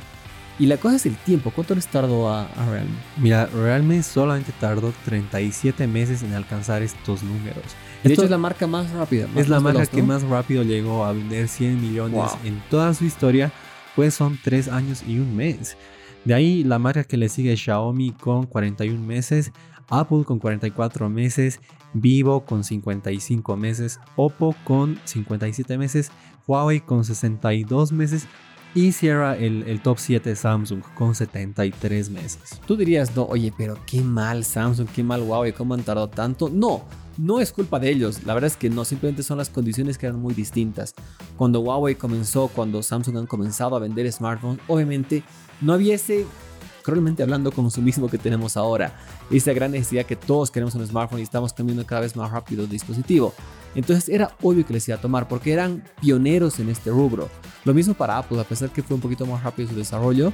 Y 0.60 0.66
la 0.66 0.76
cosa 0.76 0.96
es 0.96 1.06
el 1.06 1.14
tiempo, 1.16 1.52
¿cuánto 1.54 1.74
les 1.76 1.86
tardó 1.86 2.28
a, 2.28 2.42
a 2.46 2.66
Realme? 2.68 2.90
Mira, 3.16 3.46
realmente 3.46 4.02
solamente 4.02 4.52
tardó 4.58 4.92
37 5.04 5.86
meses 5.86 6.24
en 6.24 6.32
alcanzar 6.34 6.82
estos 6.82 7.22
números. 7.22 7.62
De 8.02 8.10
Esto 8.10 8.22
hecho 8.22 8.24
es 8.24 8.30
la 8.30 8.38
marca 8.38 8.66
más 8.66 8.90
rápida. 8.90 9.28
más- 9.28 9.36
es 9.36 9.48
la 9.48 9.60
marca 9.60 9.78
veloz, 9.80 9.90
que 9.90 10.02
más 10.02 10.22
rápido 10.24 10.64
llegó 10.64 11.04
a 11.04 11.12
vender 11.12 11.46
100 11.46 11.80
millones 11.80 12.16
Wow. 12.16 12.28
en 12.44 12.60
toda 12.70 12.92
su 12.94 13.04
historia, 13.04 13.52
pues 13.94 14.14
son 14.14 14.36
3 14.42 14.66
años 14.68 15.04
y 15.06 15.18
un 15.20 15.36
mes. 15.36 15.76
De 16.24 16.34
ahí 16.34 16.64
la 16.64 16.80
marca 16.80 17.04
que 17.04 17.16
le 17.16 17.28
sigue 17.28 17.56
Xiaomi 17.56 18.10
con 18.12 18.46
41 18.46 19.00
meses, 19.06 19.52
Apple 19.88 20.24
con 20.24 20.40
44 20.40 21.08
meses, 21.08 21.60
Vivo 21.94 22.44
con 22.44 22.64
55 22.64 23.56
meses, 23.56 24.00
Oppo 24.16 24.54
con 24.64 24.98
57 25.04 25.78
meses, 25.78 26.10
Huawei 26.46 26.80
con 26.80 27.04
62 27.04 27.92
meses 27.92 28.26
y 28.74 28.92
cierra 28.92 29.36
el, 29.36 29.64
el 29.66 29.80
top 29.80 29.98
7 29.98 30.36
Samsung 30.36 30.82
con 30.94 31.14
73 31.14 32.10
meses. 32.10 32.60
Tú 32.66 32.76
dirías, 32.76 33.16
no, 33.16 33.24
oye, 33.24 33.52
pero 33.56 33.78
qué 33.86 34.00
mal 34.00 34.44
Samsung, 34.44 34.88
qué 34.88 35.02
mal 35.02 35.22
Huawei, 35.22 35.52
¿cómo 35.52 35.74
han 35.74 35.82
tardado 35.82 36.08
tanto? 36.08 36.48
No, 36.48 36.84
no 37.16 37.40
es 37.40 37.52
culpa 37.52 37.78
de 37.80 37.90
ellos. 37.90 38.24
La 38.24 38.34
verdad 38.34 38.48
es 38.48 38.56
que 38.56 38.70
no, 38.70 38.84
simplemente 38.84 39.22
son 39.22 39.38
las 39.38 39.50
condiciones 39.50 39.98
que 39.98 40.06
eran 40.06 40.20
muy 40.20 40.34
distintas. 40.34 40.94
Cuando 41.36 41.60
Huawei 41.60 41.96
comenzó, 41.96 42.48
cuando 42.48 42.82
Samsung 42.82 43.16
han 43.18 43.26
comenzado 43.26 43.74
a 43.76 43.80
vender 43.80 44.10
smartphones, 44.12 44.60
obviamente 44.68 45.22
no 45.60 45.72
había 45.72 45.96
ese, 45.96 46.26
cruelmente 46.88 47.22
hablando, 47.22 47.52
consumismo 47.52 48.08
que 48.08 48.16
tenemos 48.16 48.56
ahora. 48.56 48.94
Esa 49.30 49.52
gran 49.52 49.72
necesidad 49.72 50.06
que 50.06 50.16
todos 50.16 50.50
queremos 50.50 50.74
un 50.74 50.86
smartphone 50.86 51.20
y 51.20 51.22
estamos 51.22 51.52
cambiando 51.52 51.84
cada 51.84 52.00
vez 52.00 52.16
más 52.16 52.30
rápido 52.30 52.64
el 52.64 52.70
dispositivo. 52.70 53.34
Entonces 53.74 54.08
era 54.08 54.34
obvio 54.40 54.66
que 54.66 54.72
les 54.72 54.88
iba 54.88 54.96
a 54.96 55.00
tomar 55.00 55.28
porque 55.28 55.52
eran 55.52 55.84
pioneros 56.00 56.58
en 56.60 56.70
este 56.70 56.88
rubro. 56.88 57.28
Lo 57.66 57.74
mismo 57.74 57.92
para 57.92 58.16
Apple, 58.16 58.40
a 58.40 58.44
pesar 58.44 58.70
que 58.70 58.82
fue 58.82 58.94
un 58.94 59.02
poquito 59.02 59.26
más 59.26 59.42
rápido 59.42 59.68
su 59.68 59.74
desarrollo. 59.74 60.32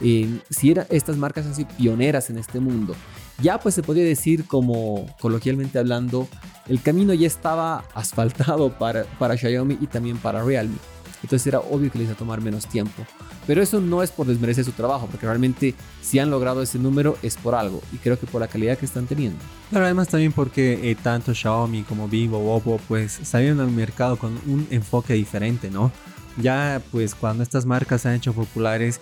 eh, 0.00 0.38
si 0.48 0.70
era, 0.70 0.86
estas 0.90 1.16
marcas 1.16 1.46
así 1.46 1.64
pioneras 1.64 2.30
en 2.30 2.38
este 2.38 2.60
mundo. 2.60 2.94
Ya 3.42 3.58
pues 3.58 3.74
se 3.74 3.82
podría 3.82 4.04
decir 4.04 4.46
como 4.46 5.06
coloquialmente 5.20 5.80
hablando, 5.80 6.28
el 6.68 6.80
camino 6.80 7.14
ya 7.14 7.26
estaba 7.26 7.82
asfaltado 7.94 8.70
para, 8.78 9.04
para 9.18 9.36
Xiaomi 9.36 9.76
y 9.80 9.88
también 9.88 10.18
para 10.18 10.44
Realme. 10.44 10.76
Entonces 11.22 11.46
era 11.46 11.60
obvio 11.60 11.90
que 11.90 11.98
les 11.98 12.06
iba 12.06 12.14
a 12.14 12.18
tomar 12.18 12.40
menos 12.40 12.66
tiempo. 12.66 13.04
Pero 13.46 13.62
eso 13.62 13.80
no 13.80 14.02
es 14.02 14.10
por 14.10 14.26
desmerecer 14.26 14.64
su 14.64 14.72
trabajo, 14.72 15.06
porque 15.06 15.26
realmente 15.26 15.74
si 16.02 16.18
han 16.18 16.30
logrado 16.30 16.62
ese 16.62 16.78
número 16.78 17.16
es 17.22 17.36
por 17.36 17.54
algo 17.54 17.80
y 17.92 17.96
creo 17.98 18.18
que 18.18 18.26
por 18.26 18.40
la 18.40 18.48
calidad 18.48 18.76
que 18.76 18.86
están 18.86 19.06
teniendo. 19.06 19.38
Pero 19.70 19.84
además 19.84 20.08
también 20.08 20.32
porque 20.32 20.90
eh, 20.90 20.96
tanto 20.96 21.32
Xiaomi 21.32 21.82
como 21.84 22.08
Vivo, 22.08 22.54
Oppo, 22.54 22.80
pues 22.88 23.12
salieron 23.22 23.60
al 23.60 23.70
mercado 23.70 24.16
con 24.16 24.32
un 24.46 24.66
enfoque 24.70 25.14
diferente, 25.14 25.70
¿no? 25.70 25.92
Ya 26.38 26.82
pues 26.90 27.14
cuando 27.14 27.42
estas 27.42 27.64
marcas 27.66 28.02
se 28.02 28.08
han 28.08 28.14
hecho 28.16 28.32
populares, 28.32 29.00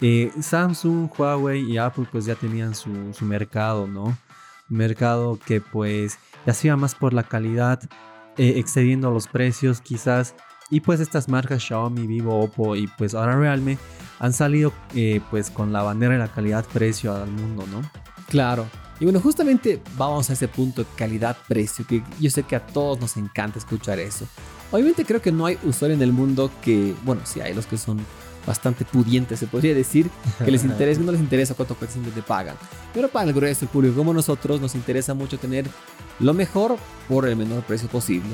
eh, 0.00 0.32
Samsung, 0.40 1.08
Huawei 1.16 1.60
y 1.60 1.78
Apple 1.78 2.06
pues 2.10 2.24
ya 2.24 2.34
tenían 2.34 2.74
su, 2.74 2.90
mercado, 3.20 3.86
¿no? 3.86 4.16
mercado 4.68 5.38
que 5.38 5.60
pues 5.60 6.18
ya 6.46 6.54
se 6.54 6.68
iba 6.68 6.76
más 6.76 6.94
por 6.94 7.12
la 7.12 7.22
calidad, 7.22 7.80
eh, 8.36 8.54
excediendo 8.56 9.10
los 9.10 9.28
precios 9.28 9.80
quizás. 9.80 10.34
Y 10.72 10.80
pues 10.80 11.00
estas 11.00 11.28
marcas 11.28 11.62
Xiaomi, 11.62 12.06
Vivo, 12.06 12.40
Oppo 12.40 12.74
y 12.76 12.86
pues 12.86 13.14
ahora 13.14 13.36
Realme 13.36 13.76
han 14.18 14.32
salido 14.32 14.72
eh, 14.94 15.20
pues 15.30 15.50
con 15.50 15.70
la 15.70 15.82
bandera 15.82 16.14
de 16.14 16.18
la 16.18 16.28
calidad-precio 16.28 17.14
al 17.14 17.30
mundo, 17.30 17.66
¿no? 17.70 17.82
Claro. 18.30 18.66
Y 18.98 19.04
bueno, 19.04 19.20
justamente 19.20 19.82
vamos 19.98 20.30
a 20.30 20.32
ese 20.32 20.48
punto 20.48 20.86
calidad-precio, 20.96 21.86
que 21.86 22.02
yo 22.18 22.30
sé 22.30 22.44
que 22.44 22.56
a 22.56 22.66
todos 22.66 22.98
nos 22.98 23.18
encanta 23.18 23.58
escuchar 23.58 23.98
eso. 23.98 24.26
Obviamente 24.70 25.04
creo 25.04 25.20
que 25.20 25.30
no 25.30 25.44
hay 25.44 25.58
usuario 25.62 25.94
en 25.94 26.00
el 26.00 26.14
mundo 26.14 26.50
que, 26.62 26.94
bueno, 27.04 27.20
sí 27.24 27.42
hay 27.42 27.52
los 27.52 27.66
que 27.66 27.76
son 27.76 28.00
bastante 28.46 28.86
pudientes, 28.86 29.40
se 29.40 29.48
podría 29.48 29.74
decir, 29.74 30.08
que 30.42 30.50
les 30.50 30.64
interesa, 30.64 31.02
no 31.02 31.12
les 31.12 31.20
interesa 31.20 31.52
cuánto 31.52 31.74
te 31.74 32.22
pagan. 32.22 32.56
Pero 32.94 33.08
para 33.08 33.28
el 33.28 33.34
grueso 33.34 33.60
del 33.60 33.68
público 33.68 33.94
como 33.94 34.14
nosotros 34.14 34.58
nos 34.58 34.74
interesa 34.74 35.12
mucho 35.12 35.38
tener 35.38 35.66
lo 36.18 36.32
mejor 36.32 36.78
por 37.10 37.28
el 37.28 37.36
menor 37.36 37.62
precio 37.64 37.88
posible. 37.88 38.30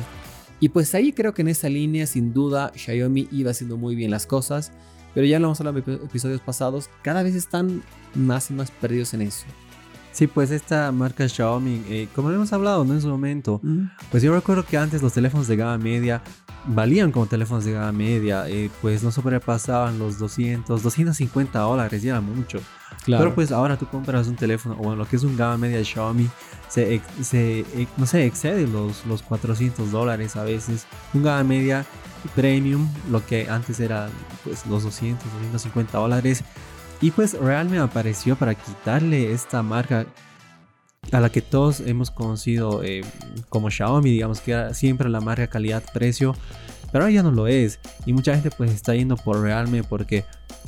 Y 0.60 0.70
pues 0.70 0.94
ahí 0.94 1.12
creo 1.12 1.34
que 1.34 1.42
en 1.42 1.48
esa 1.48 1.68
línea, 1.68 2.06
sin 2.06 2.32
duda, 2.32 2.72
Xiaomi 2.74 3.28
iba 3.30 3.50
haciendo 3.50 3.76
muy 3.76 3.94
bien 3.94 4.10
las 4.10 4.26
cosas, 4.26 4.72
pero 5.14 5.26
ya 5.26 5.38
lo 5.38 5.46
hemos 5.46 5.60
hablado 5.60 5.78
en 5.86 5.94
episodios 5.94 6.40
pasados, 6.40 6.90
cada 7.02 7.22
vez 7.22 7.34
están 7.34 7.82
más 8.14 8.50
y 8.50 8.54
más 8.54 8.70
perdidos 8.70 9.14
en 9.14 9.22
eso. 9.22 9.46
Sí, 10.18 10.26
pues 10.26 10.50
esta 10.50 10.90
marca 10.90 11.28
Xiaomi, 11.28 11.84
eh, 11.88 12.08
como 12.12 12.32
hemos 12.32 12.52
hablado 12.52 12.84
¿no? 12.84 12.92
en 12.92 13.00
su 13.00 13.06
momento, 13.06 13.60
pues 14.10 14.20
yo 14.20 14.34
recuerdo 14.34 14.66
que 14.66 14.76
antes 14.76 15.00
los 15.00 15.12
teléfonos 15.12 15.46
de 15.46 15.54
gama 15.54 15.78
media 15.78 16.22
valían 16.66 17.12
como 17.12 17.26
teléfonos 17.26 17.64
de 17.64 17.70
gama 17.70 17.92
media, 17.92 18.48
eh, 18.48 18.68
pues 18.82 19.04
no 19.04 19.12
sobrepasaban 19.12 20.00
los 20.00 20.18
200, 20.18 20.82
250 20.82 21.60
dólares, 21.60 22.02
y 22.02 22.08
era 22.08 22.20
mucho. 22.20 22.58
Claro. 23.04 23.22
Pero 23.22 23.34
pues 23.36 23.52
ahora 23.52 23.78
tú 23.78 23.86
compras 23.86 24.26
un 24.26 24.34
teléfono, 24.34 24.76
o 24.80 24.96
lo 24.96 25.06
que 25.06 25.14
es 25.14 25.22
un 25.22 25.36
gama 25.36 25.56
media 25.56 25.84
Xiaomi, 25.84 26.28
se, 26.68 27.00
se 27.22 27.64
no 27.96 28.04
sé, 28.04 28.26
excede 28.26 28.66
los, 28.66 29.06
los 29.06 29.22
400 29.22 29.92
dólares 29.92 30.34
a 30.34 30.42
veces. 30.42 30.88
Un 31.14 31.22
gama 31.22 31.44
media 31.44 31.86
premium, 32.34 32.88
lo 33.08 33.24
que 33.24 33.48
antes 33.48 33.78
era 33.78 34.08
pues 34.42 34.66
los 34.66 34.82
200, 34.82 35.24
250 35.32 35.96
dólares. 35.96 36.42
Y 37.00 37.10
pues 37.12 37.34
realmente 37.34 37.82
apareció 37.82 38.36
para 38.36 38.54
quitarle 38.54 39.32
esta 39.32 39.62
marca 39.62 40.06
a 41.12 41.20
la 41.20 41.30
que 41.30 41.40
todos 41.40 41.80
hemos 41.80 42.10
conocido 42.10 42.82
eh, 42.82 43.02
como 43.48 43.70
Xiaomi, 43.70 44.10
digamos 44.10 44.40
que 44.40 44.52
era 44.52 44.74
siempre 44.74 45.08
la 45.08 45.20
marca 45.20 45.46
calidad-precio, 45.46 46.34
pero 46.92 47.04
ahora 47.04 47.14
ya 47.14 47.22
no 47.22 47.30
lo 47.30 47.46
es. 47.46 47.78
Y 48.04 48.12
mucha 48.12 48.34
gente 48.34 48.50
pues 48.50 48.72
está 48.72 48.94
yendo 48.94 49.16
por 49.16 49.40
Realme 49.40 49.84
porque 49.84 50.24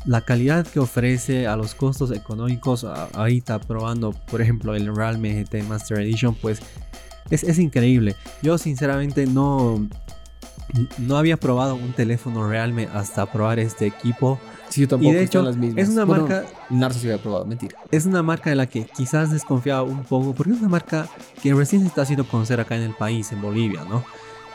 la 0.06 0.22
calidad 0.22 0.66
que 0.66 0.80
ofrece 0.80 1.46
a 1.46 1.56
los 1.56 1.74
costos 1.74 2.10
económicos, 2.10 2.84
ahorita 2.84 3.58
probando 3.60 4.12
por 4.12 4.40
ejemplo 4.40 4.74
el 4.74 4.94
Realme 4.94 5.42
GT 5.42 5.64
Master 5.64 5.98
Edition, 6.00 6.34
pues 6.34 6.60
es, 7.30 7.42
es 7.42 7.58
increíble. 7.58 8.16
Yo 8.42 8.56
sinceramente 8.56 9.26
no, 9.26 9.86
no 10.98 11.16
había 11.16 11.36
probado 11.36 11.74
un 11.74 11.92
teléfono 11.92 12.48
Realme 12.48 12.88
hasta 12.92 13.30
probar 13.30 13.58
este 13.58 13.86
equipo. 13.86 14.38
Sí, 14.70 14.86
tampoco 14.86 15.12
y 15.12 15.14
de 15.14 15.24
hecho, 15.24 15.42
las 15.42 15.56
mismas. 15.56 15.84
es 15.84 15.90
una 15.90 16.06
marca. 16.06 16.44
Sí 16.92 17.06
había 17.06 17.18
probado, 17.18 17.44
mentira. 17.44 17.76
Es 17.90 18.06
una 18.06 18.22
marca 18.22 18.50
de 18.50 18.56
la 18.56 18.66
que 18.66 18.84
quizás 18.84 19.30
desconfiaba 19.30 19.82
un 19.82 20.04
poco, 20.04 20.34
porque 20.34 20.52
es 20.52 20.60
una 20.60 20.68
marca 20.68 21.08
que 21.42 21.52
recién 21.52 21.82
se 21.82 21.88
está 21.88 22.02
haciendo 22.02 22.24
conocer 22.24 22.60
acá 22.60 22.76
en 22.76 22.82
el 22.82 22.94
país, 22.94 23.32
en 23.32 23.42
Bolivia, 23.42 23.84
¿no? 23.84 24.04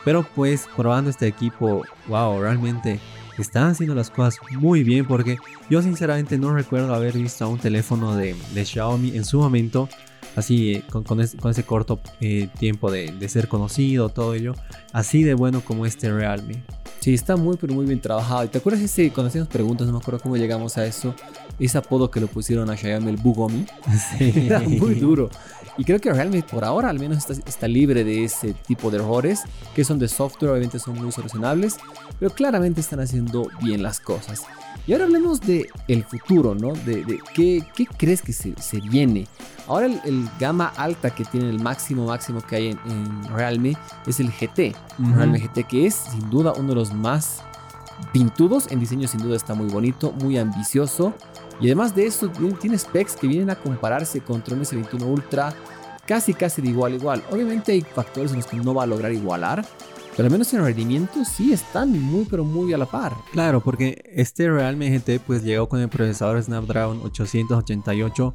Pero 0.04 0.26
pues 0.36 0.68
probando 0.76 1.10
este 1.10 1.28
equipo, 1.28 1.84
wow, 2.08 2.40
realmente 2.40 3.00
están 3.38 3.72
haciendo 3.72 3.94
las 3.94 4.10
cosas 4.10 4.40
muy 4.52 4.84
bien, 4.84 5.06
porque 5.06 5.38
yo 5.70 5.82
sinceramente 5.82 6.38
no 6.38 6.54
recuerdo 6.54 6.94
haber 6.94 7.18
visto 7.18 7.48
un 7.50 7.60
teléfono 7.60 8.16
de, 8.16 8.36
de 8.54 8.66
Xiaomi 8.66 9.18
en 9.18 9.26
su 9.26 9.40
momento 9.40 9.90
así 10.36 10.74
eh, 10.74 10.84
con, 10.92 11.20
ese, 11.22 11.64
corto 11.64 12.00
eh, 12.20 12.50
tiempo 12.60 12.92
de, 12.92 13.12
de, 13.12 13.30
ser 13.30 13.48
conocido, 13.48 14.10
todo 14.10 14.34
ello, 14.34 14.54
así 14.94 15.24
de 15.24 15.34
bueno 15.34 15.62
como 15.62 15.86
este 15.86 16.12
Realme. 16.12 16.64
Sí, 17.06 17.14
está 17.14 17.36
muy, 17.36 17.56
pero 17.56 17.72
muy 17.72 17.86
bien 17.86 18.02
trabajado. 18.02 18.46
¿Y 18.46 18.48
te 18.48 18.58
acuerdas 18.58 18.82
ese, 18.82 19.12
cuando 19.12 19.28
hacíamos 19.28 19.48
preguntas, 19.48 19.86
no 19.86 19.94
me 19.94 20.00
acuerdo 20.00 20.20
cómo 20.20 20.38
llegamos 20.38 20.76
a 20.80 20.88
eso, 20.88 21.14
ese 21.60 21.78
apodo 21.78 22.10
que 22.10 22.20
lo 22.20 22.26
pusieron 22.26 22.68
a 22.72 22.76
Xiaomi, 22.76 23.12
el 23.12 23.18
Bugomi? 23.18 23.68
Sí. 24.18 24.48
Era 24.48 24.62
muy 24.62 24.96
duro. 24.96 25.30
Y 25.78 25.84
creo 25.84 26.00
que 26.00 26.12
Realme 26.12 26.44
por 26.44 26.64
ahora 26.64 26.90
al 26.90 27.00
menos 27.00 27.18
está, 27.18 27.34
está, 27.34 27.68
libre 27.68 28.04
de 28.04 28.24
ese 28.24 28.54
tipo 28.54 28.90
de 28.92 28.98
errores, 28.98 29.42
que 29.76 29.84
son 29.84 30.00
de 30.00 30.08
software, 30.08 30.52
obviamente 30.52 30.80
son 30.80 31.02
muy 31.02 31.12
solucionables, 31.12 31.78
pero 32.20 32.32
claramente 32.32 32.82
están 32.82 33.02
haciendo 33.02 33.50
bien 33.62 33.84
las 33.84 34.00
cosas. 34.00 34.44
Y 34.88 34.94
ahora 34.94 35.06
hablemos 35.06 35.42
de 35.42 35.68
el 35.88 36.04
futuro, 36.04 36.54
¿no? 36.54 36.74
De, 36.74 37.04
de 37.04 37.20
qué, 37.34 37.64
qué, 37.76 37.86
crees 37.86 38.22
que 38.22 38.34
se, 38.34 38.54
se 38.62 38.80
viene. 38.80 39.28
Ahora 39.68 39.88
el, 39.88 40.30
gama 40.40 40.72
alta 40.78 41.10
que 41.10 41.26
tiene 41.26 41.50
el 41.50 41.60
máximo 41.60 42.06
máximo 42.06 42.42
que 42.42 42.56
hay 42.56 42.68
en, 42.68 43.24
Realme 43.34 43.76
es 44.06 44.20
el 44.20 44.30
GT. 44.30 44.76
Realme 45.16 45.40
GT 45.40 45.64
que 45.68 45.88
es 45.88 45.96
sin 45.96 46.30
duda 46.30 46.54
uno 46.56 46.70
de 46.70 46.76
los 46.76 46.94
más 46.94 47.42
pintudos. 48.14 48.68
En 48.72 48.80
diseño 48.80 49.08
sin 49.08 49.22
duda 49.22 49.36
está 49.36 49.56
muy 49.56 49.68
bonito, 49.68 50.12
muy 50.12 50.38
ambicioso. 50.38 51.16
Y 51.60 51.68
además 51.68 51.96
de 51.96 52.06
eso 52.06 52.30
tiene 52.60 52.78
specs 52.78 53.16
que 53.16 53.28
vienen 53.28 53.50
a 53.50 53.56
compararse 53.56 54.22
contra 54.22 54.56
un 54.56 54.62
S21 54.62 55.04
Ultra 55.04 55.54
casi 56.06 56.34
casi 56.34 56.62
de 56.62 56.70
igual 56.70 56.94
a 56.94 56.96
igual. 56.96 57.24
Obviamente 57.32 57.72
hay 57.72 57.82
factores 57.82 58.32
en 58.32 58.38
los 58.38 58.46
que 58.46 58.58
no 58.58 58.74
va 58.74 58.84
a 58.84 58.88
lograr 58.88 59.12
igualar. 59.12 59.66
Pero 60.16 60.28
al 60.28 60.32
menos 60.32 60.54
en 60.54 60.64
rendimiento 60.64 61.26
sí 61.26 61.52
están 61.52 61.92
muy 62.02 62.24
pero 62.24 62.46
muy 62.46 62.72
a 62.72 62.78
la 62.78 62.86
par. 62.86 63.14
Claro, 63.34 63.60
porque 63.60 64.02
este 64.14 64.50
Realme 64.50 64.90
GT 64.90 65.20
pues 65.20 65.44
llegó 65.44 65.68
con 65.68 65.82
el 65.82 65.90
procesador 65.90 66.42
Snapdragon 66.42 67.02
888 67.04 68.34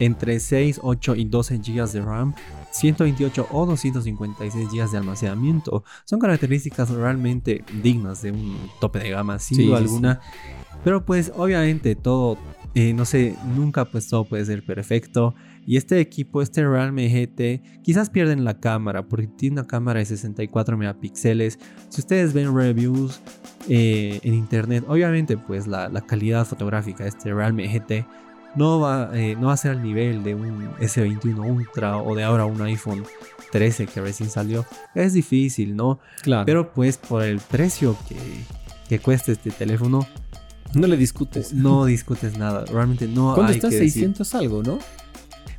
entre 0.00 0.40
6, 0.40 0.80
8 0.82 1.14
y 1.14 1.24
12 1.26 1.58
GB 1.58 1.92
de 1.92 2.00
RAM, 2.00 2.34
128 2.72 3.46
o 3.52 3.66
256 3.66 4.70
GB 4.72 4.90
de 4.90 4.98
almacenamiento. 4.98 5.84
Son 6.04 6.18
características 6.18 6.90
realmente 6.90 7.64
dignas 7.80 8.22
de 8.22 8.32
un 8.32 8.58
tope 8.80 8.98
de 8.98 9.10
gama, 9.10 9.38
sin 9.38 9.68
duda 9.68 9.78
alguna. 9.78 10.20
Pero 10.82 11.04
pues 11.04 11.30
obviamente 11.36 11.94
todo, 11.94 12.38
eh, 12.74 12.92
no 12.92 13.04
sé, 13.04 13.36
nunca 13.56 13.84
pues 13.84 14.08
todo 14.08 14.24
puede 14.24 14.44
ser 14.44 14.64
perfecto. 14.64 15.34
Y 15.66 15.76
este 15.76 16.00
equipo, 16.00 16.40
este 16.42 16.66
Realme 16.66 17.08
GT, 17.08 17.82
quizás 17.82 18.10
pierden 18.10 18.44
la 18.44 18.60
cámara 18.60 19.06
porque 19.06 19.26
tiene 19.26 19.60
una 19.60 19.66
cámara 19.66 20.00
de 20.00 20.06
64 20.06 20.76
megapíxeles. 20.76 21.58
Si 21.88 22.00
ustedes 22.00 22.32
ven 22.32 22.56
reviews 22.56 23.20
eh, 23.68 24.20
en 24.22 24.34
internet, 24.34 24.84
obviamente 24.88 25.36
pues 25.36 25.66
la, 25.66 25.88
la 25.88 26.00
calidad 26.00 26.46
fotográfica 26.46 27.04
de 27.04 27.10
este 27.10 27.34
Realme 27.34 27.68
GT 27.68 28.06
no 28.54 28.80
va, 28.80 29.10
eh, 29.14 29.36
no 29.38 29.48
va 29.48 29.54
a 29.54 29.56
ser 29.56 29.72
al 29.72 29.82
nivel 29.82 30.22
de 30.22 30.34
un 30.34 30.70
S21 30.76 31.38
Ultra 31.38 31.98
o 31.98 32.14
de 32.14 32.24
ahora 32.24 32.44
un 32.46 32.60
iPhone 32.62 33.04
13 33.52 33.86
que 33.86 34.00
recién 34.00 34.30
salió. 34.30 34.64
Es 34.94 35.12
difícil, 35.12 35.76
¿no? 35.76 36.00
Claro. 36.22 36.46
Pero 36.46 36.72
pues 36.72 36.98
por 36.98 37.22
el 37.22 37.38
precio 37.38 37.96
que, 38.08 38.16
que 38.88 38.98
cuesta 38.98 39.32
este 39.32 39.50
teléfono, 39.50 40.06
no 40.74 40.86
le 40.86 40.96
discutes. 40.96 41.52
No 41.52 41.84
discutes 41.84 42.38
nada. 42.38 42.64
Realmente 42.66 43.06
no 43.06 43.34
¿Cuánto 43.34 43.52
hay 43.52 43.56
está? 43.56 43.70
que 43.70 43.78
600 43.78 44.34
algo, 44.34 44.62
¿no? 44.62 44.78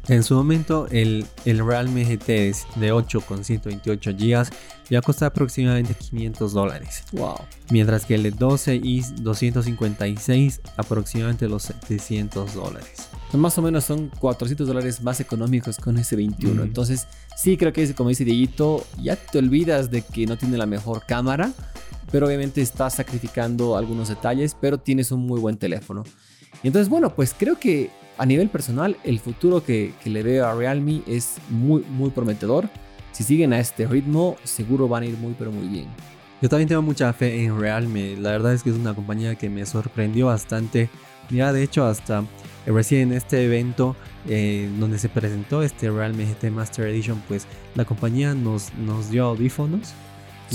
En 0.08 0.24
su 0.24 0.34
momento, 0.34 0.88
el, 0.89 1.25
el 1.46 1.65
Realme 1.65 2.03
GT 2.03 2.80
de 2.80 2.91
8 2.91 3.22
con 3.22 3.44
128 3.44 4.12
GB 4.12 4.50
ya 4.89 5.01
costaba 5.01 5.27
aproximadamente 5.27 5.94
500 5.94 6.53
dólares. 6.53 7.03
Wow. 7.13 7.36
Mientras 7.70 8.06
que 8.06 8.15
el 8.15 8.24
de 8.24 8.32
12 8.32 8.75
y 8.75 9.01
256 9.22 10.62
aproximadamente 10.75 11.48
los 11.48 11.63
700 11.63 12.56
dólares. 12.56 13.10
Más 13.34 13.58
o 13.58 13.62
menos 13.62 13.86
son 13.86 14.10
400 14.20 14.68
dólares 14.68 15.01
más 15.01 15.20
económicos 15.22 15.77
con 15.77 15.98
ese 15.98 16.15
21. 16.15 16.63
Entonces, 16.63 17.08
sí 17.38 17.56
creo 17.56 17.72
que 17.72 17.94
como 17.94 18.10
dice 18.10 18.25
Dieguito, 18.25 18.86
ya 19.01 19.15
te 19.15 19.38
olvidas 19.38 19.91
de 19.91 20.01
que 20.01 20.25
no 20.25 20.38
tiene 20.38 20.58
la 20.58 20.65
mejor 20.65 21.06
cámara, 21.06 21.53
pero 22.12 22.27
obviamente 22.27 22.62
estás 22.62 22.96
sacrificando 22.96 23.77
algunos 23.77 24.10
detalles, 24.10 24.56
pero 24.60 24.77
tienes 24.77 25.12
un 25.12 25.25
muy 25.25 25.39
buen 25.39 25.58
teléfono. 25.58 26.03
Y 26.63 26.68
entonces, 26.68 26.89
bueno, 26.89 27.15
pues 27.15 27.34
creo 27.38 27.58
que 27.58 27.89
a 28.18 28.25
nivel 28.25 28.50
personal, 28.50 28.98
el 29.03 29.20
futuro 29.20 29.63
que, 29.63 29.94
le 30.06 30.24
veo 30.24 30.46
a 30.46 30.53
Realme 30.53 31.01
es 31.08 31.38
muy, 31.50 31.84
muy 31.89 32.12
prometedor. 32.12 32.70
Si 33.13 33.24
siguen 33.24 33.53
a 33.53 33.60
este 33.60 33.88
ritmo, 33.88 34.36
seguro 34.44 34.88
van 34.88 35.03
a 35.03 35.06
ir 35.08 35.18
muy, 35.18 35.34
pero 35.38 35.51
muy 35.51 35.68
bien. 35.68 35.88
Yo 36.41 36.50
también 36.50 36.68
tengo 36.68 36.82
mucha 36.82 37.12
fe 37.13 37.44
en 37.44 37.60
Realme. 37.60 38.15
La 38.18 38.32
verdad 38.32 38.53
es 38.53 38.63
que 38.63 38.70
es 38.70 38.75
una 38.75 38.94
compañía 38.94 39.36
que 39.36 39.50
me 39.50 39.65
sorprendió 39.65 40.27
bastante. 40.27 40.89
Mira, 41.30 41.53
de 41.53 41.63
hecho, 41.63 41.86
hasta 41.86 42.24
recién 42.65 43.12
en 43.12 43.18
este 43.18 43.44
evento 43.46 43.96
eh, 44.27 44.70
donde 44.80 45.00
se 45.00 45.10
presentó 45.10 45.63
este 45.63 45.89
Realme 45.89 46.25
GT 46.25 46.51
Master 46.51 46.88
Edition, 46.88 47.22
pues 47.27 47.48
la 47.75 47.86
compañía 47.86 48.34
nos, 48.34 48.74
nos 48.75 49.10
dio 49.10 49.25
audífonos 49.25 49.94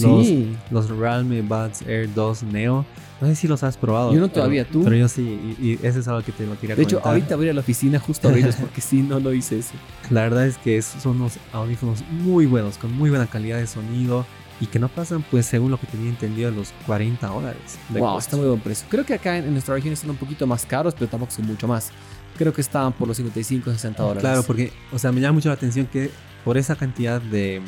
Los, 0.02 0.26
Sí. 0.26 0.56
los 0.70 0.90
Realme 0.90 1.42
Buds 1.42 1.82
Air 1.82 2.12
2 2.14 2.42
Neo. 2.44 2.84
No 3.20 3.26
sé 3.28 3.34
si 3.34 3.48
los 3.48 3.62
has 3.62 3.76
probado. 3.78 4.12
Yo 4.12 4.20
no 4.20 4.26
pero- 4.28 4.34
todavía, 4.34 4.64
¿tú? 4.66 4.84
Pero 4.84 4.94
yo 4.96 5.08
sí, 5.08 5.22
y, 5.58 5.66
y 5.66 5.78
eso 5.82 6.00
es 6.00 6.08
algo 6.08 6.22
que 6.22 6.32
te 6.32 6.46
lo 6.46 6.58
quería 6.60 6.76
De 6.76 6.82
hecho, 6.82 7.00
ahorita 7.02 7.36
voy 7.36 7.44
a 7.44 7.46
ir 7.46 7.50
a 7.52 7.54
la 7.54 7.60
oficina 7.60 7.98
justo 7.98 8.28
a 8.28 8.30
abrirlos 8.30 8.56
porque 8.60 8.80
sí, 8.82 9.00
no 9.02 9.18
lo 9.20 9.32
hice 9.32 9.58
eso. 9.58 9.72
La 10.10 10.22
verdad 10.22 10.46
es 10.46 10.58
que 10.58 10.82
son 10.82 11.16
unos 11.16 11.38
audífonos 11.52 12.04
muy 12.10 12.44
buenos, 12.44 12.76
con 12.76 12.92
muy 12.92 13.08
buena 13.08 13.26
calidad 13.26 13.56
de 13.56 13.66
sonido 13.66 14.26
y 14.60 14.66
que 14.66 14.78
no 14.78 14.88
pasan, 14.88 15.24
pues 15.30 15.46
según 15.46 15.70
lo 15.70 15.78
que 15.80 15.86
tenía 15.86 16.10
entendido, 16.10 16.50
los 16.50 16.72
40 16.86 17.26
dólares. 17.26 17.78
Wow, 17.90 18.00
costo. 18.02 18.18
está 18.18 18.36
muy 18.36 18.46
buen 18.48 18.60
precio. 18.60 18.86
Creo 18.90 19.04
que 19.06 19.14
acá 19.14 19.38
en, 19.38 19.44
en 19.44 19.52
nuestra 19.52 19.74
región 19.74 19.94
están 19.94 20.10
un 20.10 20.16
poquito 20.16 20.46
más 20.46 20.66
caros, 20.66 20.92
pero 20.94 21.08
tampoco 21.08 21.32
son 21.32 21.46
mucho 21.46 21.66
más. 21.66 21.90
Creo 22.36 22.52
que 22.52 22.60
estaban 22.60 22.92
por 22.92 23.08
los 23.08 23.16
55, 23.16 23.70
60 23.70 24.02
dólares. 24.02 24.20
Claro, 24.20 24.42
porque, 24.42 24.72
o 24.92 24.98
sea, 24.98 25.10
me 25.10 25.22
llama 25.22 25.32
mucho 25.34 25.48
la 25.48 25.54
atención 25.54 25.86
que 25.90 26.10
por 26.44 26.58
esa 26.58 26.76
cantidad 26.76 27.18
de. 27.20 27.62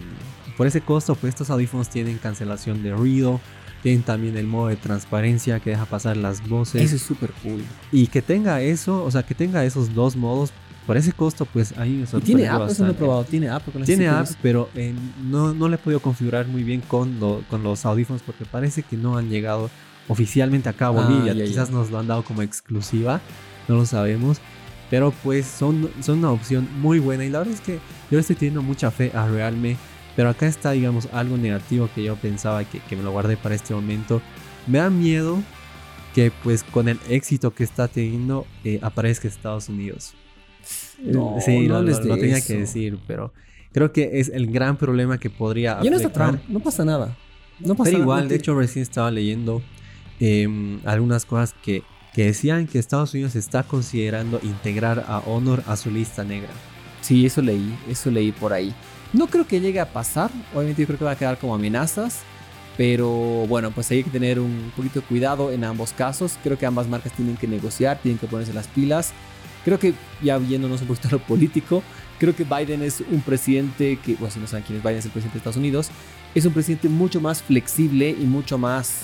Por 0.58 0.66
ese 0.66 0.82
costo, 0.82 1.14
pues 1.14 1.30
estos 1.30 1.48
audífonos 1.48 1.88
tienen 1.88 2.18
cancelación 2.18 2.82
de 2.82 2.92
ruido, 2.92 3.40
tienen 3.82 4.02
también 4.02 4.36
el 4.36 4.46
modo 4.46 4.68
de 4.68 4.76
transparencia 4.76 5.60
que 5.60 5.70
deja 5.70 5.86
pasar 5.86 6.16
las 6.18 6.46
voces. 6.46 6.82
Eso 6.82 6.96
es 6.96 7.02
súper 7.02 7.30
cool. 7.42 7.62
Y 7.92 8.08
que 8.08 8.20
tenga 8.20 8.60
eso, 8.60 9.02
o 9.04 9.10
sea, 9.10 9.22
que 9.22 9.34
tenga 9.34 9.64
esos 9.64 9.94
dos 9.94 10.16
modos, 10.16 10.52
por 10.86 10.96
ese 10.96 11.12
costo, 11.12 11.44
pues 11.46 11.76
ahí 11.78 11.90
me 11.90 12.02
Y 12.02 12.06
sorprendió 12.06 12.36
tiene 12.38 12.48
app, 12.48 12.68
eso 12.70 12.84
no 12.84 12.90
he 12.90 12.94
probado. 12.94 13.24
Tiene 13.24 13.48
app 13.50 13.70
con 13.72 13.82
Tiene 13.84 14.08
apps, 14.08 14.36
pero 14.42 14.68
eh, 14.74 14.94
no, 15.22 15.54
no 15.54 15.68
le 15.68 15.76
he 15.76 15.78
podido 15.78 16.00
configurar 16.00 16.46
muy 16.48 16.64
bien 16.64 16.80
con, 16.80 17.20
lo- 17.20 17.42
con 17.48 17.62
los 17.62 17.84
audífonos 17.86 18.22
porque 18.22 18.44
parece 18.44 18.82
que 18.82 18.96
no 18.96 19.16
han 19.16 19.28
llegado 19.28 19.70
oficialmente 20.08 20.68
acá 20.70 20.86
a 20.86 20.88
Ah, 20.88 20.92
Bolivia. 20.92 21.34
ya, 21.34 21.38
ya. 21.40 21.44
Quizás 21.44 21.70
nos 21.70 21.90
lo 21.90 21.98
han 21.98 22.06
dado 22.08 22.24
como 22.24 22.42
exclusiva, 22.42 23.20
no 23.68 23.76
lo 23.76 23.86
sabemos. 23.86 24.38
Pero 24.90 25.12
pues 25.22 25.46
son, 25.46 25.90
son 26.00 26.18
una 26.20 26.30
opción 26.32 26.66
muy 26.80 26.98
buena 26.98 27.24
y 27.24 27.28
la 27.28 27.40
verdad 27.40 27.54
es 27.54 27.60
que 27.60 27.78
yo 28.10 28.18
estoy 28.18 28.34
teniendo 28.36 28.62
mucha 28.62 28.90
fe 28.90 29.12
a 29.14 29.28
Realme. 29.28 29.76
Pero 30.18 30.30
acá 30.30 30.48
está, 30.48 30.72
digamos, 30.72 31.06
algo 31.12 31.36
negativo 31.36 31.88
que 31.94 32.02
yo 32.02 32.16
pensaba 32.16 32.64
que, 32.64 32.80
que 32.80 32.96
me 32.96 33.04
lo 33.04 33.12
guardé 33.12 33.36
para 33.36 33.54
este 33.54 33.72
momento. 33.72 34.20
Me 34.66 34.78
da 34.78 34.90
miedo 34.90 35.40
que 36.12 36.32
pues 36.42 36.64
con 36.64 36.88
el 36.88 36.98
éxito 37.08 37.54
que 37.54 37.62
está 37.62 37.86
teniendo 37.86 38.44
eh, 38.64 38.80
aparezca 38.82 39.28
Estados 39.28 39.68
Unidos. 39.68 40.14
No, 41.04 41.36
sí, 41.40 41.60
no 41.60 41.68
lo, 41.68 41.76
hables 41.76 42.04
lo- 42.04 42.18
tenía 42.18 42.40
que 42.40 42.54
decir, 42.58 42.98
pero 43.06 43.32
creo 43.72 43.92
que 43.92 44.18
es 44.18 44.28
el 44.28 44.50
gran 44.50 44.76
problema 44.76 45.18
que 45.18 45.30
podría 45.30 45.80
Ya 45.82 45.90
no 45.92 45.98
está. 45.98 46.10
Trump, 46.12 46.40
no 46.48 46.58
pasa 46.58 46.84
nada. 46.84 47.16
No 47.60 47.76
pasa 47.76 47.90
Pero 47.92 48.02
igual, 48.02 48.28
de 48.28 48.34
hecho, 48.34 48.56
recién 48.56 48.82
estaba 48.82 49.12
leyendo 49.12 49.62
em, 50.18 50.80
algunas 50.84 51.26
cosas 51.26 51.54
que, 51.62 51.84
que 52.12 52.24
decían 52.24 52.66
que 52.66 52.80
Estados 52.80 53.14
Unidos 53.14 53.36
está 53.36 53.62
considerando 53.62 54.40
integrar 54.42 55.04
a 55.06 55.20
Honor 55.20 55.62
a 55.68 55.76
su 55.76 55.92
lista 55.92 56.24
negra. 56.24 56.50
Sí, 57.02 57.24
eso 57.24 57.40
leí, 57.40 57.72
eso 57.88 58.10
leí 58.10 58.32
por 58.32 58.52
ahí. 58.52 58.74
No 59.12 59.26
creo 59.26 59.46
que 59.46 59.60
llegue 59.60 59.80
a 59.80 59.92
pasar, 59.92 60.30
obviamente 60.54 60.82
yo 60.82 60.86
creo 60.86 60.98
que 60.98 61.04
va 61.04 61.12
a 61.12 61.16
quedar 61.16 61.38
como 61.38 61.54
amenazas, 61.54 62.20
pero 62.76 63.08
bueno, 63.48 63.70
pues 63.70 63.90
hay 63.90 64.04
que 64.04 64.10
tener 64.10 64.38
un 64.38 64.70
poquito 64.76 65.00
de 65.00 65.06
cuidado 65.06 65.50
en 65.50 65.64
ambos 65.64 65.92
casos. 65.92 66.38
Creo 66.44 66.58
que 66.58 66.66
ambas 66.66 66.86
marcas 66.86 67.12
tienen 67.12 67.36
que 67.36 67.48
negociar, 67.48 67.98
tienen 68.00 68.18
que 68.18 68.26
ponerse 68.26 68.52
las 68.52 68.68
pilas. 68.68 69.12
Creo 69.64 69.78
que 69.78 69.94
ya 70.22 70.38
viéndonos 70.38 70.82
un 70.82 70.88
poquito 70.88 71.08
a 71.08 71.12
lo 71.12 71.18
político, 71.18 71.82
creo 72.18 72.36
que 72.36 72.44
Biden 72.44 72.82
es 72.82 73.00
un 73.00 73.20
presidente 73.20 73.98
que, 74.04 74.14
bueno, 74.14 74.32
si 74.32 74.40
no 74.40 74.46
saben 74.46 74.64
quién 74.64 74.78
es 74.78 74.84
Biden, 74.84 74.98
es 74.98 75.04
el 75.06 75.10
presidente 75.10 75.34
de 75.34 75.38
Estados 75.38 75.56
Unidos, 75.56 75.90
es 76.34 76.44
un 76.44 76.52
presidente 76.52 76.88
mucho 76.88 77.20
más 77.20 77.42
flexible 77.42 78.10
y 78.10 78.24
mucho 78.24 78.58
más 78.58 79.02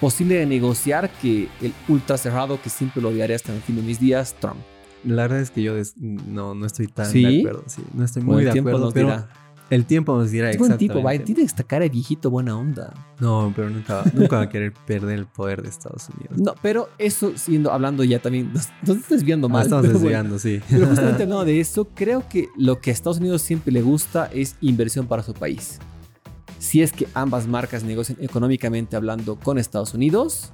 posible 0.00 0.36
de 0.36 0.46
negociar 0.46 1.10
que 1.20 1.48
el 1.60 1.74
ultra 1.88 2.16
cerrado 2.16 2.62
que 2.62 2.70
siempre 2.70 3.02
lo 3.02 3.08
odiaré 3.08 3.34
hasta 3.34 3.52
el 3.52 3.60
fin 3.60 3.76
de 3.76 3.82
mis 3.82 3.98
días, 3.98 4.36
Trump. 4.40 4.58
La 5.04 5.22
verdad 5.22 5.40
es 5.40 5.50
que 5.50 5.62
yo 5.62 5.74
no, 5.98 6.54
no 6.54 6.66
estoy 6.66 6.86
tan 6.86 7.06
¿Sí? 7.06 7.22
de 7.22 7.38
acuerdo. 7.40 7.64
Sí, 7.66 7.82
no 7.94 8.04
estoy 8.04 8.22
muy 8.22 8.44
de 8.44 8.50
acuerdo, 8.58 8.90
pero 8.92 9.06
dirá. 9.08 9.28
el 9.70 9.84
tiempo 9.86 10.16
nos 10.16 10.30
dirá 10.30 10.50
Es 10.50 10.58
buen 10.58 10.76
tipo. 10.78 11.02
Tiene 11.24 11.42
esta 11.42 11.62
cara 11.64 11.84
de 11.84 11.90
viejito 11.90 12.30
buena 12.30 12.56
onda. 12.56 12.92
No, 13.20 13.52
pero 13.54 13.70
nunca, 13.70 14.02
nunca 14.14 14.36
va 14.36 14.42
a 14.42 14.48
querer 14.48 14.72
perder 14.86 15.18
el 15.18 15.26
poder 15.26 15.62
de 15.62 15.68
Estados 15.68 16.08
Unidos. 16.10 16.38
No, 16.38 16.54
pero 16.62 16.88
eso 16.98 17.32
siendo 17.36 17.70
hablando 17.72 18.02
ya 18.04 18.18
también, 18.18 18.52
nos, 18.52 18.68
nos 18.86 18.96
estás 18.96 19.10
desviando 19.10 19.46
Ah, 19.48 19.50
mal. 19.50 19.62
estamos 19.64 19.86
pero 19.86 19.98
bueno. 19.98 20.08
desviando, 20.08 20.38
sí. 20.38 20.60
Pero 20.70 20.86
justamente 20.86 21.22
hablando 21.24 21.44
de 21.44 21.60
eso, 21.60 21.88
creo 21.94 22.28
que 22.28 22.48
lo 22.56 22.80
que 22.80 22.90
a 22.90 22.92
Estados 22.92 23.18
Unidos 23.18 23.42
siempre 23.42 23.72
le 23.72 23.82
gusta 23.82 24.30
es 24.32 24.56
inversión 24.60 25.06
para 25.06 25.22
su 25.22 25.34
país. 25.34 25.78
Si 26.58 26.80
es 26.82 26.92
que 26.92 27.06
ambas 27.12 27.46
marcas 27.46 27.84
negocian 27.84 28.16
económicamente 28.22 28.96
hablando 28.96 29.36
con 29.36 29.58
Estados 29.58 29.92
Unidos, 29.92 30.50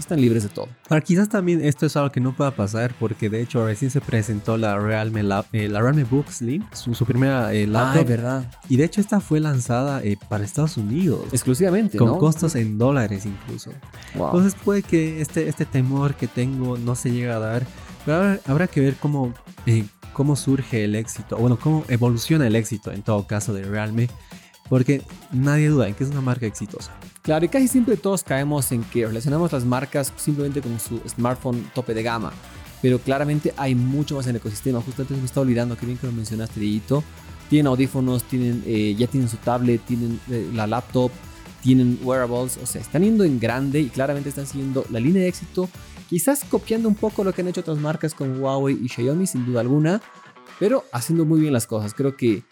están 0.00 0.20
libres 0.20 0.42
de 0.42 0.48
todo. 0.48 0.68
Ahora, 0.88 1.02
quizás 1.02 1.28
también 1.28 1.64
esto 1.64 1.86
es 1.86 1.96
algo 1.96 2.10
que 2.10 2.20
no 2.20 2.32
pueda 2.34 2.50
pasar 2.50 2.94
porque 2.98 3.28
de 3.30 3.40
hecho 3.42 3.64
recién 3.66 3.90
se 3.90 4.00
presentó 4.00 4.56
la 4.56 4.78
Realme, 4.78 5.22
Lab- 5.22 5.46
eh, 5.52 5.68
la 5.68 5.80
Realme 5.80 6.04
Book 6.04 6.26
Slim, 6.30 6.64
su, 6.72 6.94
su 6.94 7.04
primera 7.06 7.52
eh, 7.52 7.66
laptop. 7.66 8.06
verdad. 8.06 8.50
y 8.68 8.76
de 8.76 8.84
hecho 8.84 9.00
esta 9.00 9.20
fue 9.20 9.40
lanzada 9.40 10.02
eh, 10.02 10.16
para 10.28 10.44
Estados 10.44 10.76
Unidos. 10.76 11.24
Exclusivamente, 11.32 11.98
con 11.98 12.08
¿no? 12.08 12.18
costos 12.18 12.54
en 12.56 12.78
dólares 12.78 13.26
incluso. 13.26 13.70
Wow. 14.14 14.26
Entonces 14.26 14.54
puede 14.64 14.82
que 14.82 15.20
este, 15.20 15.48
este 15.48 15.64
temor 15.66 16.14
que 16.14 16.26
tengo 16.26 16.76
no 16.78 16.94
se 16.94 17.10
llegue 17.12 17.30
a 17.30 17.38
dar. 17.38 17.66
Pero 18.04 18.16
habrá, 18.18 18.40
habrá 18.46 18.66
que 18.66 18.80
ver 18.80 18.94
cómo, 19.00 19.34
eh, 19.66 19.84
cómo 20.12 20.34
surge 20.36 20.84
el 20.84 20.94
éxito. 20.94 21.36
Bueno, 21.36 21.58
cómo 21.58 21.84
evoluciona 21.88 22.46
el 22.46 22.56
éxito 22.56 22.90
en 22.92 23.02
todo 23.02 23.26
caso 23.26 23.52
de 23.52 23.62
Realme. 23.64 24.08
Porque 24.68 25.02
nadie 25.32 25.68
duda 25.68 25.88
en 25.88 25.94
que 25.94 26.04
es 26.04 26.10
una 26.10 26.20
marca 26.20 26.46
exitosa. 26.46 26.92
Claro, 27.22 27.44
y 27.44 27.48
casi 27.48 27.68
siempre 27.68 27.96
todos 27.96 28.22
caemos 28.22 28.72
en 28.72 28.82
que 28.84 29.06
relacionamos 29.06 29.52
las 29.52 29.64
marcas 29.64 30.12
simplemente 30.16 30.62
con 30.62 30.80
su 30.80 31.00
smartphone 31.06 31.70
tope 31.74 31.92
de 31.92 32.02
gama. 32.02 32.32
Pero 32.80 32.98
claramente 32.98 33.52
hay 33.56 33.74
mucho 33.74 34.16
más 34.16 34.26
en 34.26 34.30
el 34.30 34.36
ecosistema. 34.36 34.80
Justo 34.80 35.02
antes 35.02 35.18
me 35.18 35.26
estaba 35.26 35.42
olvidando, 35.42 35.76
que 35.76 35.84
bien 35.84 35.98
que 35.98 36.06
lo 36.06 36.12
mencionaste, 36.12 36.60
Dieguito. 36.60 37.04
Tienen 37.50 37.66
audífonos, 37.66 38.24
tienen, 38.24 38.62
eh, 38.66 38.94
ya 38.96 39.06
tienen 39.06 39.28
su 39.28 39.36
tablet, 39.36 39.82
tienen 39.84 40.18
eh, 40.30 40.48
la 40.54 40.66
laptop, 40.66 41.10
tienen 41.62 41.98
wearables. 42.02 42.58
O 42.62 42.66
sea, 42.66 42.80
están 42.80 43.02
yendo 43.02 43.24
en 43.24 43.38
grande 43.38 43.80
y 43.80 43.88
claramente 43.88 44.30
están 44.30 44.46
siguiendo 44.46 44.86
la 44.88 44.98
línea 44.98 45.22
de 45.22 45.28
éxito. 45.28 45.68
Quizás 46.08 46.44
copiando 46.44 46.88
un 46.88 46.94
poco 46.94 47.22
lo 47.22 47.34
que 47.34 47.42
han 47.42 47.48
hecho 47.48 47.60
otras 47.60 47.78
marcas 47.78 48.14
como 48.14 48.34
Huawei 48.34 48.78
y 48.82 48.88
Xiaomi, 48.88 49.26
sin 49.26 49.44
duda 49.44 49.60
alguna. 49.60 50.00
Pero 50.58 50.84
haciendo 50.92 51.26
muy 51.26 51.40
bien 51.40 51.52
las 51.52 51.66
cosas. 51.66 51.92
Creo 51.92 52.16
que 52.16 52.44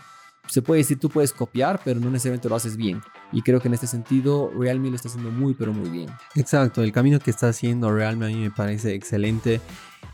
se 0.49 0.63
puede 0.63 0.79
decir 0.81 0.99
tú 0.99 1.09
puedes 1.09 1.33
copiar, 1.33 1.81
pero 1.85 2.01
no 2.01 2.11
necesariamente 2.11 2.49
lo 2.49 2.57
haces 2.57 2.77
bien. 2.77 3.01
Y 3.33 3.43
creo 3.43 3.61
que 3.61 3.69
en 3.69 3.75
este 3.75 3.87
sentido 3.87 4.51
Realme 4.59 4.91
lo 4.91 4.97
está 4.97 5.09
haciendo 5.09 5.31
muy, 5.31 5.55
pero 5.55 5.73
muy 5.73 5.89
bien. 5.91 6.09
Exacto, 6.35 6.83
el 6.83 6.91
camino 6.93 7.19
que 7.21 7.31
está 7.31 7.49
haciendo 7.49 7.93
Realme 7.93 8.27
a 8.27 8.29
mí 8.29 8.37
me 8.37 8.51
parece 8.51 8.95
excelente. 8.95 9.61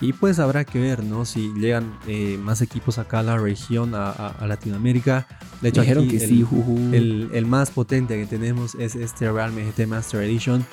Y 0.01 0.13
pues 0.13 0.39
habrá 0.41 0.65
que 0.65 0.81
ver, 0.81 1.05
¿no? 1.05 1.25
Si 1.25 1.53
llegan 1.55 1.97
eh, 2.09 2.37
más 2.43 2.61
equipos 2.63 2.99
acá 2.99 3.21
a 3.21 3.23
la 3.23 3.39
región, 3.39 3.95
a, 3.95 4.11
a- 4.11 4.29
a 4.29 4.47
Latinoamérica. 4.47 5.27
De 5.63 5.69
hecho, 5.69 5.83
Dijeron 5.83 6.05
aquí 6.05 6.19
que 6.19 6.25
el, 6.25 6.31
sí, 6.31 6.43
juju. 6.43 6.77
el, 6.93 7.31
el 7.33 7.47
más 7.47 7.71
potente 7.71 8.19
que 8.19 8.27
tenemos 8.27 8.75
es 8.75 8.97
este 8.97 9.31
Realme 9.31 9.65
GT 9.65 9.87
Master 9.87 10.23
Edition. 10.23 10.67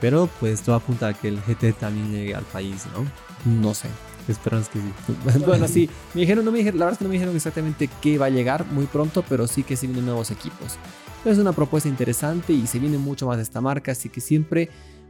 Pero 0.00 0.28
pues 0.38 0.62
todo 0.62 0.76
apunta 0.76 1.08
a 1.08 1.14
que 1.14 1.28
el 1.28 1.40
GT 1.40 1.72
también 1.78 2.12
llegue 2.12 2.34
al 2.34 2.44
país, 2.44 2.84
¿no? 2.94 3.50
No 3.50 3.74
sé. 3.74 3.88
Esperamos 4.28 4.68
que 4.68 4.78
sí. 4.80 5.38
bueno, 5.46 5.66
sí. 5.68 5.88
Me 6.14 6.20
dijeron, 6.22 6.44
no 6.44 6.52
me 6.52 6.58
dijeron, 6.58 6.78
la 6.78 6.86
verdad 6.86 6.94
es 6.94 6.98
que 6.98 7.04
no 7.04 7.08
me 7.08 7.14
dijeron 7.14 7.34
exactamente 7.36 7.88
qué 8.00 8.18
va 8.18 8.26
a 8.26 8.30
llegar 8.30 8.66
muy 8.66 8.86
pronto, 8.86 9.24
pero 9.28 9.46
sí 9.46 9.62
que 9.62 9.76
se 9.76 9.86
vienen 9.86 10.04
nuevos 10.06 10.30
equipos. 10.30 10.76
Es 11.24 11.38
una 11.38 11.52
propuesta 11.52 11.88
interesante 11.88 12.52
y 12.52 12.66
se 12.66 12.78
viene 12.78 12.98
mucho 12.98 13.26
más 13.26 13.36
de 13.38 13.42
esta 13.42 13.60
marca, 13.60 13.92
así 13.92 14.08
que 14.08 14.20
siempre 14.20 14.68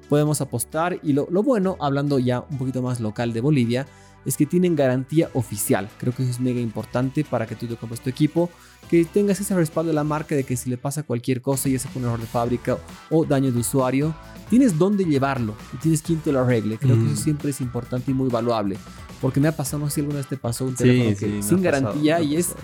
podemos 0.09 0.41
apostar. 0.41 0.99
Y 1.03 1.13
lo, 1.13 1.29
lo 1.31 1.43
bueno, 1.43 1.77
hablando 1.81 2.19
ya 2.19 2.45
un 2.51 2.59
poquito 2.59 2.81
más 2.83 3.01
local 3.01 3.33
de 3.33 3.41
Bolivia, 3.41 3.87
es 4.25 4.37
que 4.37 4.47
tienen 4.47 4.75
garantía 4.75 5.31
oficial. 5.35 5.89
Creo 5.99 6.15
que 6.15 6.23
eso 6.23 6.31
es 6.33 6.41
mega 6.41 6.61
importante 6.61 7.25
para 7.25 7.47
que 7.47 7.55
tú 7.55 7.67
te 7.67 7.77
compres 7.77 8.01
tu 8.01 8.11
equipo, 8.11 8.51
que 8.91 9.05
tengas 9.05 9.41
ese 9.41 9.55
respaldo 9.55 9.89
de 9.91 9.95
la 9.95 10.05
marca 10.05 10.35
de 10.35 10.45
que 10.45 10.57
si 10.57 10.69
le 10.71 10.77
pasa 10.77 11.03
cualquier 11.03 11.41
cosa, 11.41 11.69
ya 11.69 11.79
sea 11.79 11.91
un 11.95 12.05
error 12.05 12.21
de 12.21 12.27
fábrica 12.27 12.79
o 13.11 13.25
daño 13.25 13.53
de 13.53 13.59
usuario, 13.61 14.15
tienes 14.51 14.77
dónde 14.79 15.05
llevarlo 15.05 15.55
y 15.75 15.77
tienes 15.77 16.03
quien 16.03 16.21
te 16.21 16.33
lo 16.33 16.41
arregle. 16.41 16.79
Creo 16.79 16.97
que 16.97 17.03
Mm. 17.03 17.13
eso 17.13 17.23
siempre 17.23 17.51
es 17.51 17.61
importante 17.61 18.11
y 18.11 18.15
muy 18.15 18.29
valuable. 18.29 18.77
Porque 19.21 19.41
me 19.41 19.49
ha 19.49 19.53
pasado, 19.57 19.79
no 19.81 19.89
sé 19.89 19.97
si 19.97 20.01
alguna 20.03 20.19
vez 20.19 20.27
te 20.29 20.37
pasó 20.37 20.65
un 20.65 20.77
Sí, 20.77 20.85
teléfono 20.85 21.11
sí, 21.11 21.17
que 21.17 21.27
sin 21.43 21.63
pasado, 21.63 21.63
garantía 21.63 22.21
y 22.21 22.37
es 22.37 22.55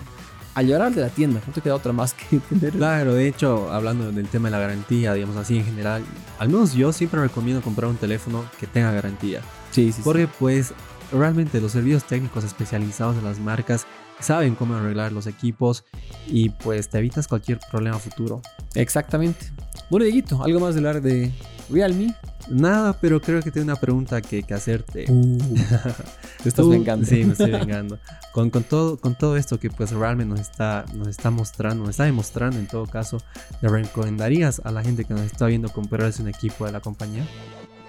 a 0.53 0.61
llorar 0.61 0.93
de 0.93 1.01
la 1.01 1.09
tienda. 1.09 1.41
No 1.45 1.51
te 1.53 1.59
queda 1.61 1.75
otra 1.75 1.91
más 1.91 2.13
que 2.13 2.39
tener. 2.49 2.71
Claro, 2.71 3.13
de 3.13 3.27
hecho, 3.27 3.69
hablando 3.71 4.11
del 4.11 4.27
tema 4.27 4.47
de 4.47 4.51
la 4.53 4.59
garantía, 4.59 5.13
digamos 5.13 5.35
así 5.35 5.57
en 5.57 5.65
general, 5.65 6.03
al 6.39 6.47
menos 6.49 6.73
yo 6.73 6.93
siempre 6.93 7.19
recomiendo 7.19 7.61
comprar 7.61 7.89
un 7.89 7.97
teléfono 7.97 8.45
que 8.59 8.67
tenga 8.67 8.91
garantía. 8.91 9.41
Sí, 9.71 9.87
sí, 9.87 9.97
sí. 9.97 10.01
Porque 10.03 10.27
pues 10.27 10.73
realmente 11.11 11.59
los 11.59 11.73
servicios 11.73 12.05
técnicos 12.05 12.43
especializados 12.45 13.17
de 13.17 13.21
las 13.21 13.39
marcas 13.39 13.85
saben 14.19 14.55
cómo 14.55 14.75
arreglar 14.75 15.11
los 15.11 15.27
equipos 15.27 15.83
y 16.27 16.49
pues 16.49 16.89
te 16.89 16.97
evitas 16.99 17.27
cualquier 17.27 17.59
problema 17.71 17.99
futuro. 17.99 18.41
Exactamente. 18.73 19.45
Bueno, 19.89 20.05
Dieguito, 20.05 20.43
¿algo 20.43 20.59
más 20.59 20.73
de 20.75 20.79
hablar 20.79 21.01
de 21.01 21.31
Realme? 21.69 22.15
Nada, 22.49 22.93
pero 22.99 23.19
creo 23.21 23.41
que 23.41 23.49
tengo 23.51 23.65
una 23.65 23.75
pregunta 23.75 24.21
que, 24.21 24.43
que 24.43 24.53
hacerte. 24.53 25.05
Te 26.43 26.49
estás 26.49 26.63
Tú- 26.65 26.69
vengando. 26.69 27.05
Sí, 27.05 27.23
me 27.25 27.31
estoy 27.33 27.51
vengando. 27.51 27.97
Con, 28.33 28.49
con, 28.49 28.63
todo, 28.63 28.97
con 28.97 29.15
todo 29.15 29.35
esto 29.37 29.59
que 29.59 29.69
pues 29.69 29.91
realmente 29.91 30.31
nos 30.31 30.39
está, 30.41 30.85
nos 30.93 31.07
está 31.07 31.31
mostrando, 31.31 31.81
nos 31.83 31.91
está 31.91 32.03
demostrando 32.03 32.57
en 32.59 32.67
todo 32.67 32.85
caso, 32.85 33.17
¿le 33.61 33.69
recomendarías 33.69 34.61
a 34.63 34.71
la 34.71 34.83
gente 34.83 35.05
que 35.05 35.13
nos 35.13 35.23
está 35.23 35.47
viendo 35.47 35.69
comprarse 35.69 36.21
un 36.21 36.27
equipo 36.27 36.65
de 36.65 36.71
la 36.71 36.81
compañía? 36.81 37.25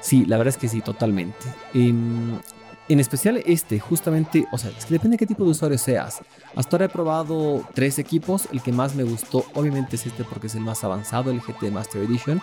Sí, 0.01 0.25
la 0.27 0.37
verdad 0.39 0.55
es 0.55 0.59
que 0.59 0.69
sí, 0.69 0.81
totalmente. 0.81 1.47
Em, 1.75 2.39
En 2.89 3.01
especial 3.01 3.43
este, 3.47 3.81
justamente, 3.81 4.47
o 4.53 4.59
sea, 4.59 4.71
es 4.71 4.85
que 4.87 4.95
depende 4.95 5.15
de 5.15 5.19
qué 5.19 5.27
tipo 5.27 5.45
de 5.45 5.51
usuario 5.51 5.77
seas. 5.77 6.21
Hasta 6.55 6.77
ahora 6.77 6.85
he 6.87 6.89
probado 6.89 7.67
tres 7.75 7.99
equipos. 7.99 8.49
El 8.53 8.63
que 8.63 8.71
más 8.73 8.95
me 8.95 9.03
gustó, 9.03 9.45
obviamente, 9.55 9.97
es 9.97 10.07
este 10.07 10.23
porque 10.25 10.47
es 10.47 10.55
el 10.55 10.61
más 10.61 10.85
avanzado, 10.85 11.31
el 11.33 11.41
GT 11.41 11.71
Master 11.73 12.03
Edition. 12.03 12.41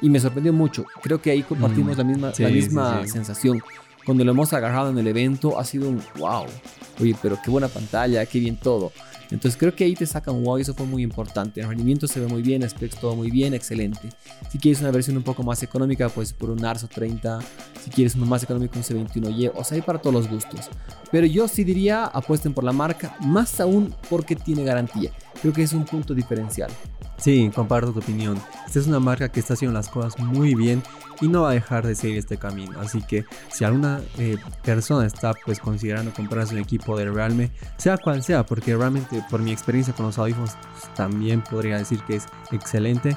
Y 0.00 0.08
me 0.10 0.20
sorprendió 0.20 0.52
mucho. 0.52 0.86
Creo 1.02 1.20
que 1.20 1.30
ahí 1.30 1.42
compartimos 1.42 1.96
Mm, 1.96 1.98
la 1.98 2.04
misma, 2.04 2.34
sí, 2.34 2.42
la 2.42 2.48
sí, 2.48 2.54
misma 2.54 3.00
sí. 3.04 3.10
sensación. 3.10 3.62
Cuando 4.06 4.24
lo 4.24 4.32
hemos 4.32 4.52
agarrado 4.52 4.90
en 4.90 4.98
el 4.98 5.06
evento, 5.06 5.58
ha 5.58 5.64
sido 5.64 5.88
un 5.88 6.02
wow. 6.18 6.46
Oye, 7.00 7.14
pero 7.22 7.38
qué 7.42 7.50
buena 7.50 7.68
pantalla, 7.68 8.24
qué 8.26 8.38
bien 8.38 8.56
todo. 8.56 8.90
Entonces 9.30 9.56
creo 9.56 9.74
que 9.74 9.84
ahí 9.84 9.94
te 9.94 10.06
sacan 10.06 10.42
wow 10.42 10.58
y 10.58 10.62
eso 10.62 10.74
fue 10.74 10.86
muy 10.86 11.02
importante. 11.02 11.60
El 11.60 11.68
rendimiento 11.68 12.06
se 12.06 12.20
ve 12.20 12.26
muy 12.26 12.42
bien, 12.42 12.68
specs 12.68 12.98
todo 12.98 13.14
muy 13.16 13.30
bien, 13.30 13.54
excelente. 13.54 14.08
Si 14.50 14.58
quieres 14.58 14.80
una 14.80 14.90
versión 14.90 15.16
un 15.16 15.22
poco 15.22 15.42
más 15.42 15.62
económica, 15.62 16.08
pues 16.08 16.32
por 16.32 16.50
un 16.50 16.64
Arso 16.64 16.88
30. 16.88 17.40
Si 17.82 17.90
quieres 17.90 18.14
uno 18.14 18.26
más 18.26 18.42
económico, 18.42 18.78
un 18.78 18.84
C21Y. 18.84 19.52
O 19.54 19.64
sea, 19.64 19.76
hay 19.76 19.82
para 19.82 19.98
todos 19.98 20.14
los 20.14 20.28
gustos. 20.28 20.70
Pero 21.10 21.26
yo 21.26 21.48
sí 21.48 21.64
diría, 21.64 22.04
apuesten 22.04 22.54
por 22.54 22.64
la 22.64 22.72
marca, 22.72 23.16
más 23.20 23.60
aún 23.60 23.94
porque 24.08 24.36
tiene 24.36 24.64
garantía. 24.64 25.10
Creo 25.40 25.52
que 25.52 25.62
es 25.62 25.72
un 25.72 25.84
punto 25.84 26.14
diferencial. 26.14 26.70
Sí, 27.16 27.50
comparto 27.54 27.92
tu 27.92 28.00
opinión. 28.00 28.40
Esta 28.66 28.80
es 28.80 28.86
una 28.86 29.00
marca 29.00 29.30
que 29.30 29.40
está 29.40 29.54
haciendo 29.54 29.72
las 29.72 29.88
cosas 29.88 30.18
muy 30.18 30.54
bien 30.54 30.82
y 31.20 31.28
no 31.28 31.42
va 31.42 31.50
a 31.50 31.54
dejar 31.54 31.86
de 31.86 31.94
seguir 31.94 32.18
este 32.18 32.36
camino. 32.36 32.78
Así 32.80 33.02
que 33.02 33.24
si 33.50 33.64
alguna 33.64 34.00
eh, 34.18 34.36
persona 34.62 35.06
está 35.06 35.32
pues 35.44 35.60
considerando 35.60 36.12
comprarse 36.12 36.54
un 36.54 36.60
equipo 36.60 36.96
de 36.96 37.10
Realme, 37.10 37.50
sea 37.76 37.98
cual 37.98 38.22
sea, 38.22 38.44
porque 38.44 38.76
realmente 38.76 39.22
por 39.30 39.40
mi 39.40 39.52
experiencia 39.52 39.94
con 39.94 40.06
los 40.06 40.18
audífonos 40.18 40.50
pues, 40.72 40.94
también 40.94 41.42
podría 41.42 41.78
decir 41.78 42.00
que 42.06 42.16
es 42.16 42.26
excelente, 42.52 43.16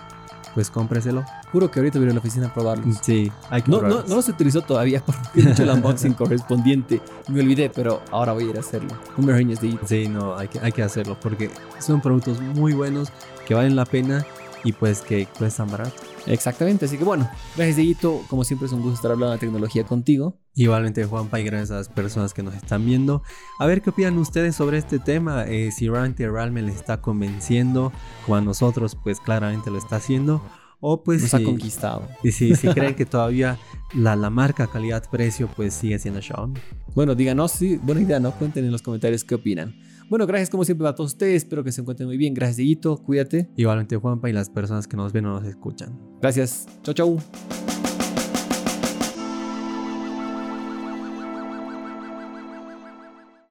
pues 0.53 0.71
cómpreselo. 0.71 1.23
Juro 1.51 1.69
que 1.69 1.79
ahorita 1.79 1.99
voy 1.99 2.05
a 2.05 2.07
ir 2.07 2.11
a 2.11 2.13
la 2.15 2.19
oficina 2.19 2.47
a 2.47 2.53
probarlos. 2.53 2.97
Sí, 3.01 3.31
hay 3.49 3.61
que 3.61 3.69
No, 3.69 3.77
no, 3.77 3.81
probarlos. 3.81 4.09
no 4.09 4.15
los 4.15 4.27
utilizó 4.29 4.61
todavía 4.61 5.03
porque 5.05 5.41
he 5.41 5.51
hecho 5.51 5.63
el 5.63 5.69
unboxing 5.69 6.13
correspondiente. 6.13 7.01
Me 7.27 7.41
olvidé, 7.41 7.69
pero 7.69 8.01
ahora 8.11 8.33
voy 8.33 8.45
a 8.45 8.49
ir 8.49 8.57
a 8.57 8.61
hacerlo. 8.61 8.89
Un 9.17 9.25
de 9.27 9.79
Sí, 9.85 10.07
no, 10.07 10.35
hay 10.35 10.47
que, 10.47 10.59
hay 10.59 10.71
que 10.71 10.81
hacerlo 10.83 11.17
porque 11.21 11.51
son 11.79 12.01
productos 12.01 12.41
muy 12.41 12.73
buenos 12.73 13.11
que 13.45 13.53
valen 13.53 13.75
la 13.75 13.85
pena 13.85 14.25
y 14.63 14.73
pues 14.73 15.01
que 15.01 15.27
cuestan 15.37 15.69
barato. 15.71 15.93
Exactamente, 16.25 16.85
así 16.85 16.97
que 16.97 17.03
bueno, 17.03 17.29
gracias 17.55 17.77
Dieguito, 17.77 18.21
como 18.27 18.43
siempre 18.43 18.67
es 18.67 18.73
un 18.73 18.81
gusto 18.81 18.95
estar 18.95 19.11
hablando 19.11 19.33
de 19.33 19.39
tecnología 19.39 19.83
contigo. 19.83 20.39
Igualmente 20.55 21.05
Juanpa 21.05 21.39
y 21.39 21.43
gracias 21.43 21.71
a 21.71 21.75
las 21.75 21.89
personas 21.89 22.33
que 22.33 22.43
nos 22.43 22.55
están 22.55 22.85
viendo. 22.85 23.23
A 23.59 23.65
ver 23.65 23.81
qué 23.81 23.91
opinan 23.91 24.17
ustedes 24.17 24.55
sobre 24.55 24.77
este 24.77 24.99
tema. 24.99 25.45
Eh, 25.45 25.71
si 25.71 25.87
realmente 25.87 26.27
Realme 26.27 26.61
les 26.63 26.75
está 26.75 26.99
convenciendo 26.99 27.93
o 28.27 28.35
a 28.35 28.41
nosotros 28.41 28.97
pues 29.01 29.19
claramente 29.19 29.69
lo 29.69 29.77
está 29.77 29.97
haciendo. 29.97 30.41
O 30.79 31.03
pues 31.03 31.21
Nos 31.21 31.31
si, 31.31 31.37
ha 31.37 31.43
conquistado. 31.43 32.07
y 32.23 32.31
si, 32.31 32.55
si 32.55 32.67
creen 32.73 32.93
que 32.95 33.05
todavía 33.05 33.57
la, 33.95 34.15
la 34.15 34.29
marca 34.29 34.67
calidad-precio 34.67 35.49
pues 35.55 35.73
sigue 35.73 35.97
siendo 35.97 36.21
Xiaomi. 36.21 36.59
Bueno, 36.93 37.15
díganos, 37.15 37.51
sí, 37.51 37.79
buena 37.81 38.01
idea, 38.01 38.19
¿no? 38.19 38.31
Cuenten 38.31 38.65
en 38.65 38.71
los 38.71 38.81
comentarios 38.81 39.23
qué 39.23 39.35
opinan. 39.35 39.75
Bueno, 40.09 40.25
gracias 40.25 40.49
como 40.49 40.63
siempre 40.63 40.87
a 40.87 40.95
todos 40.95 41.11
ustedes, 41.11 41.43
espero 41.43 41.63
que 41.63 41.71
se 41.71 41.81
encuentren 41.81 42.07
muy 42.07 42.17
bien. 42.17 42.33
Gracias 42.33 42.57
Dieguito, 42.57 42.97
cuídate. 42.97 43.49
Igualmente 43.55 43.97
Juanpa 43.97 44.29
y 44.29 44.33
las 44.33 44.49
personas 44.49 44.87
que 44.87 44.97
nos 44.97 45.11
ven 45.13 45.25
o 45.25 45.33
nos 45.33 45.45
escuchan. 45.45 45.97
Gracias, 46.21 46.67
chau 46.83 46.93
chau. 46.93 47.76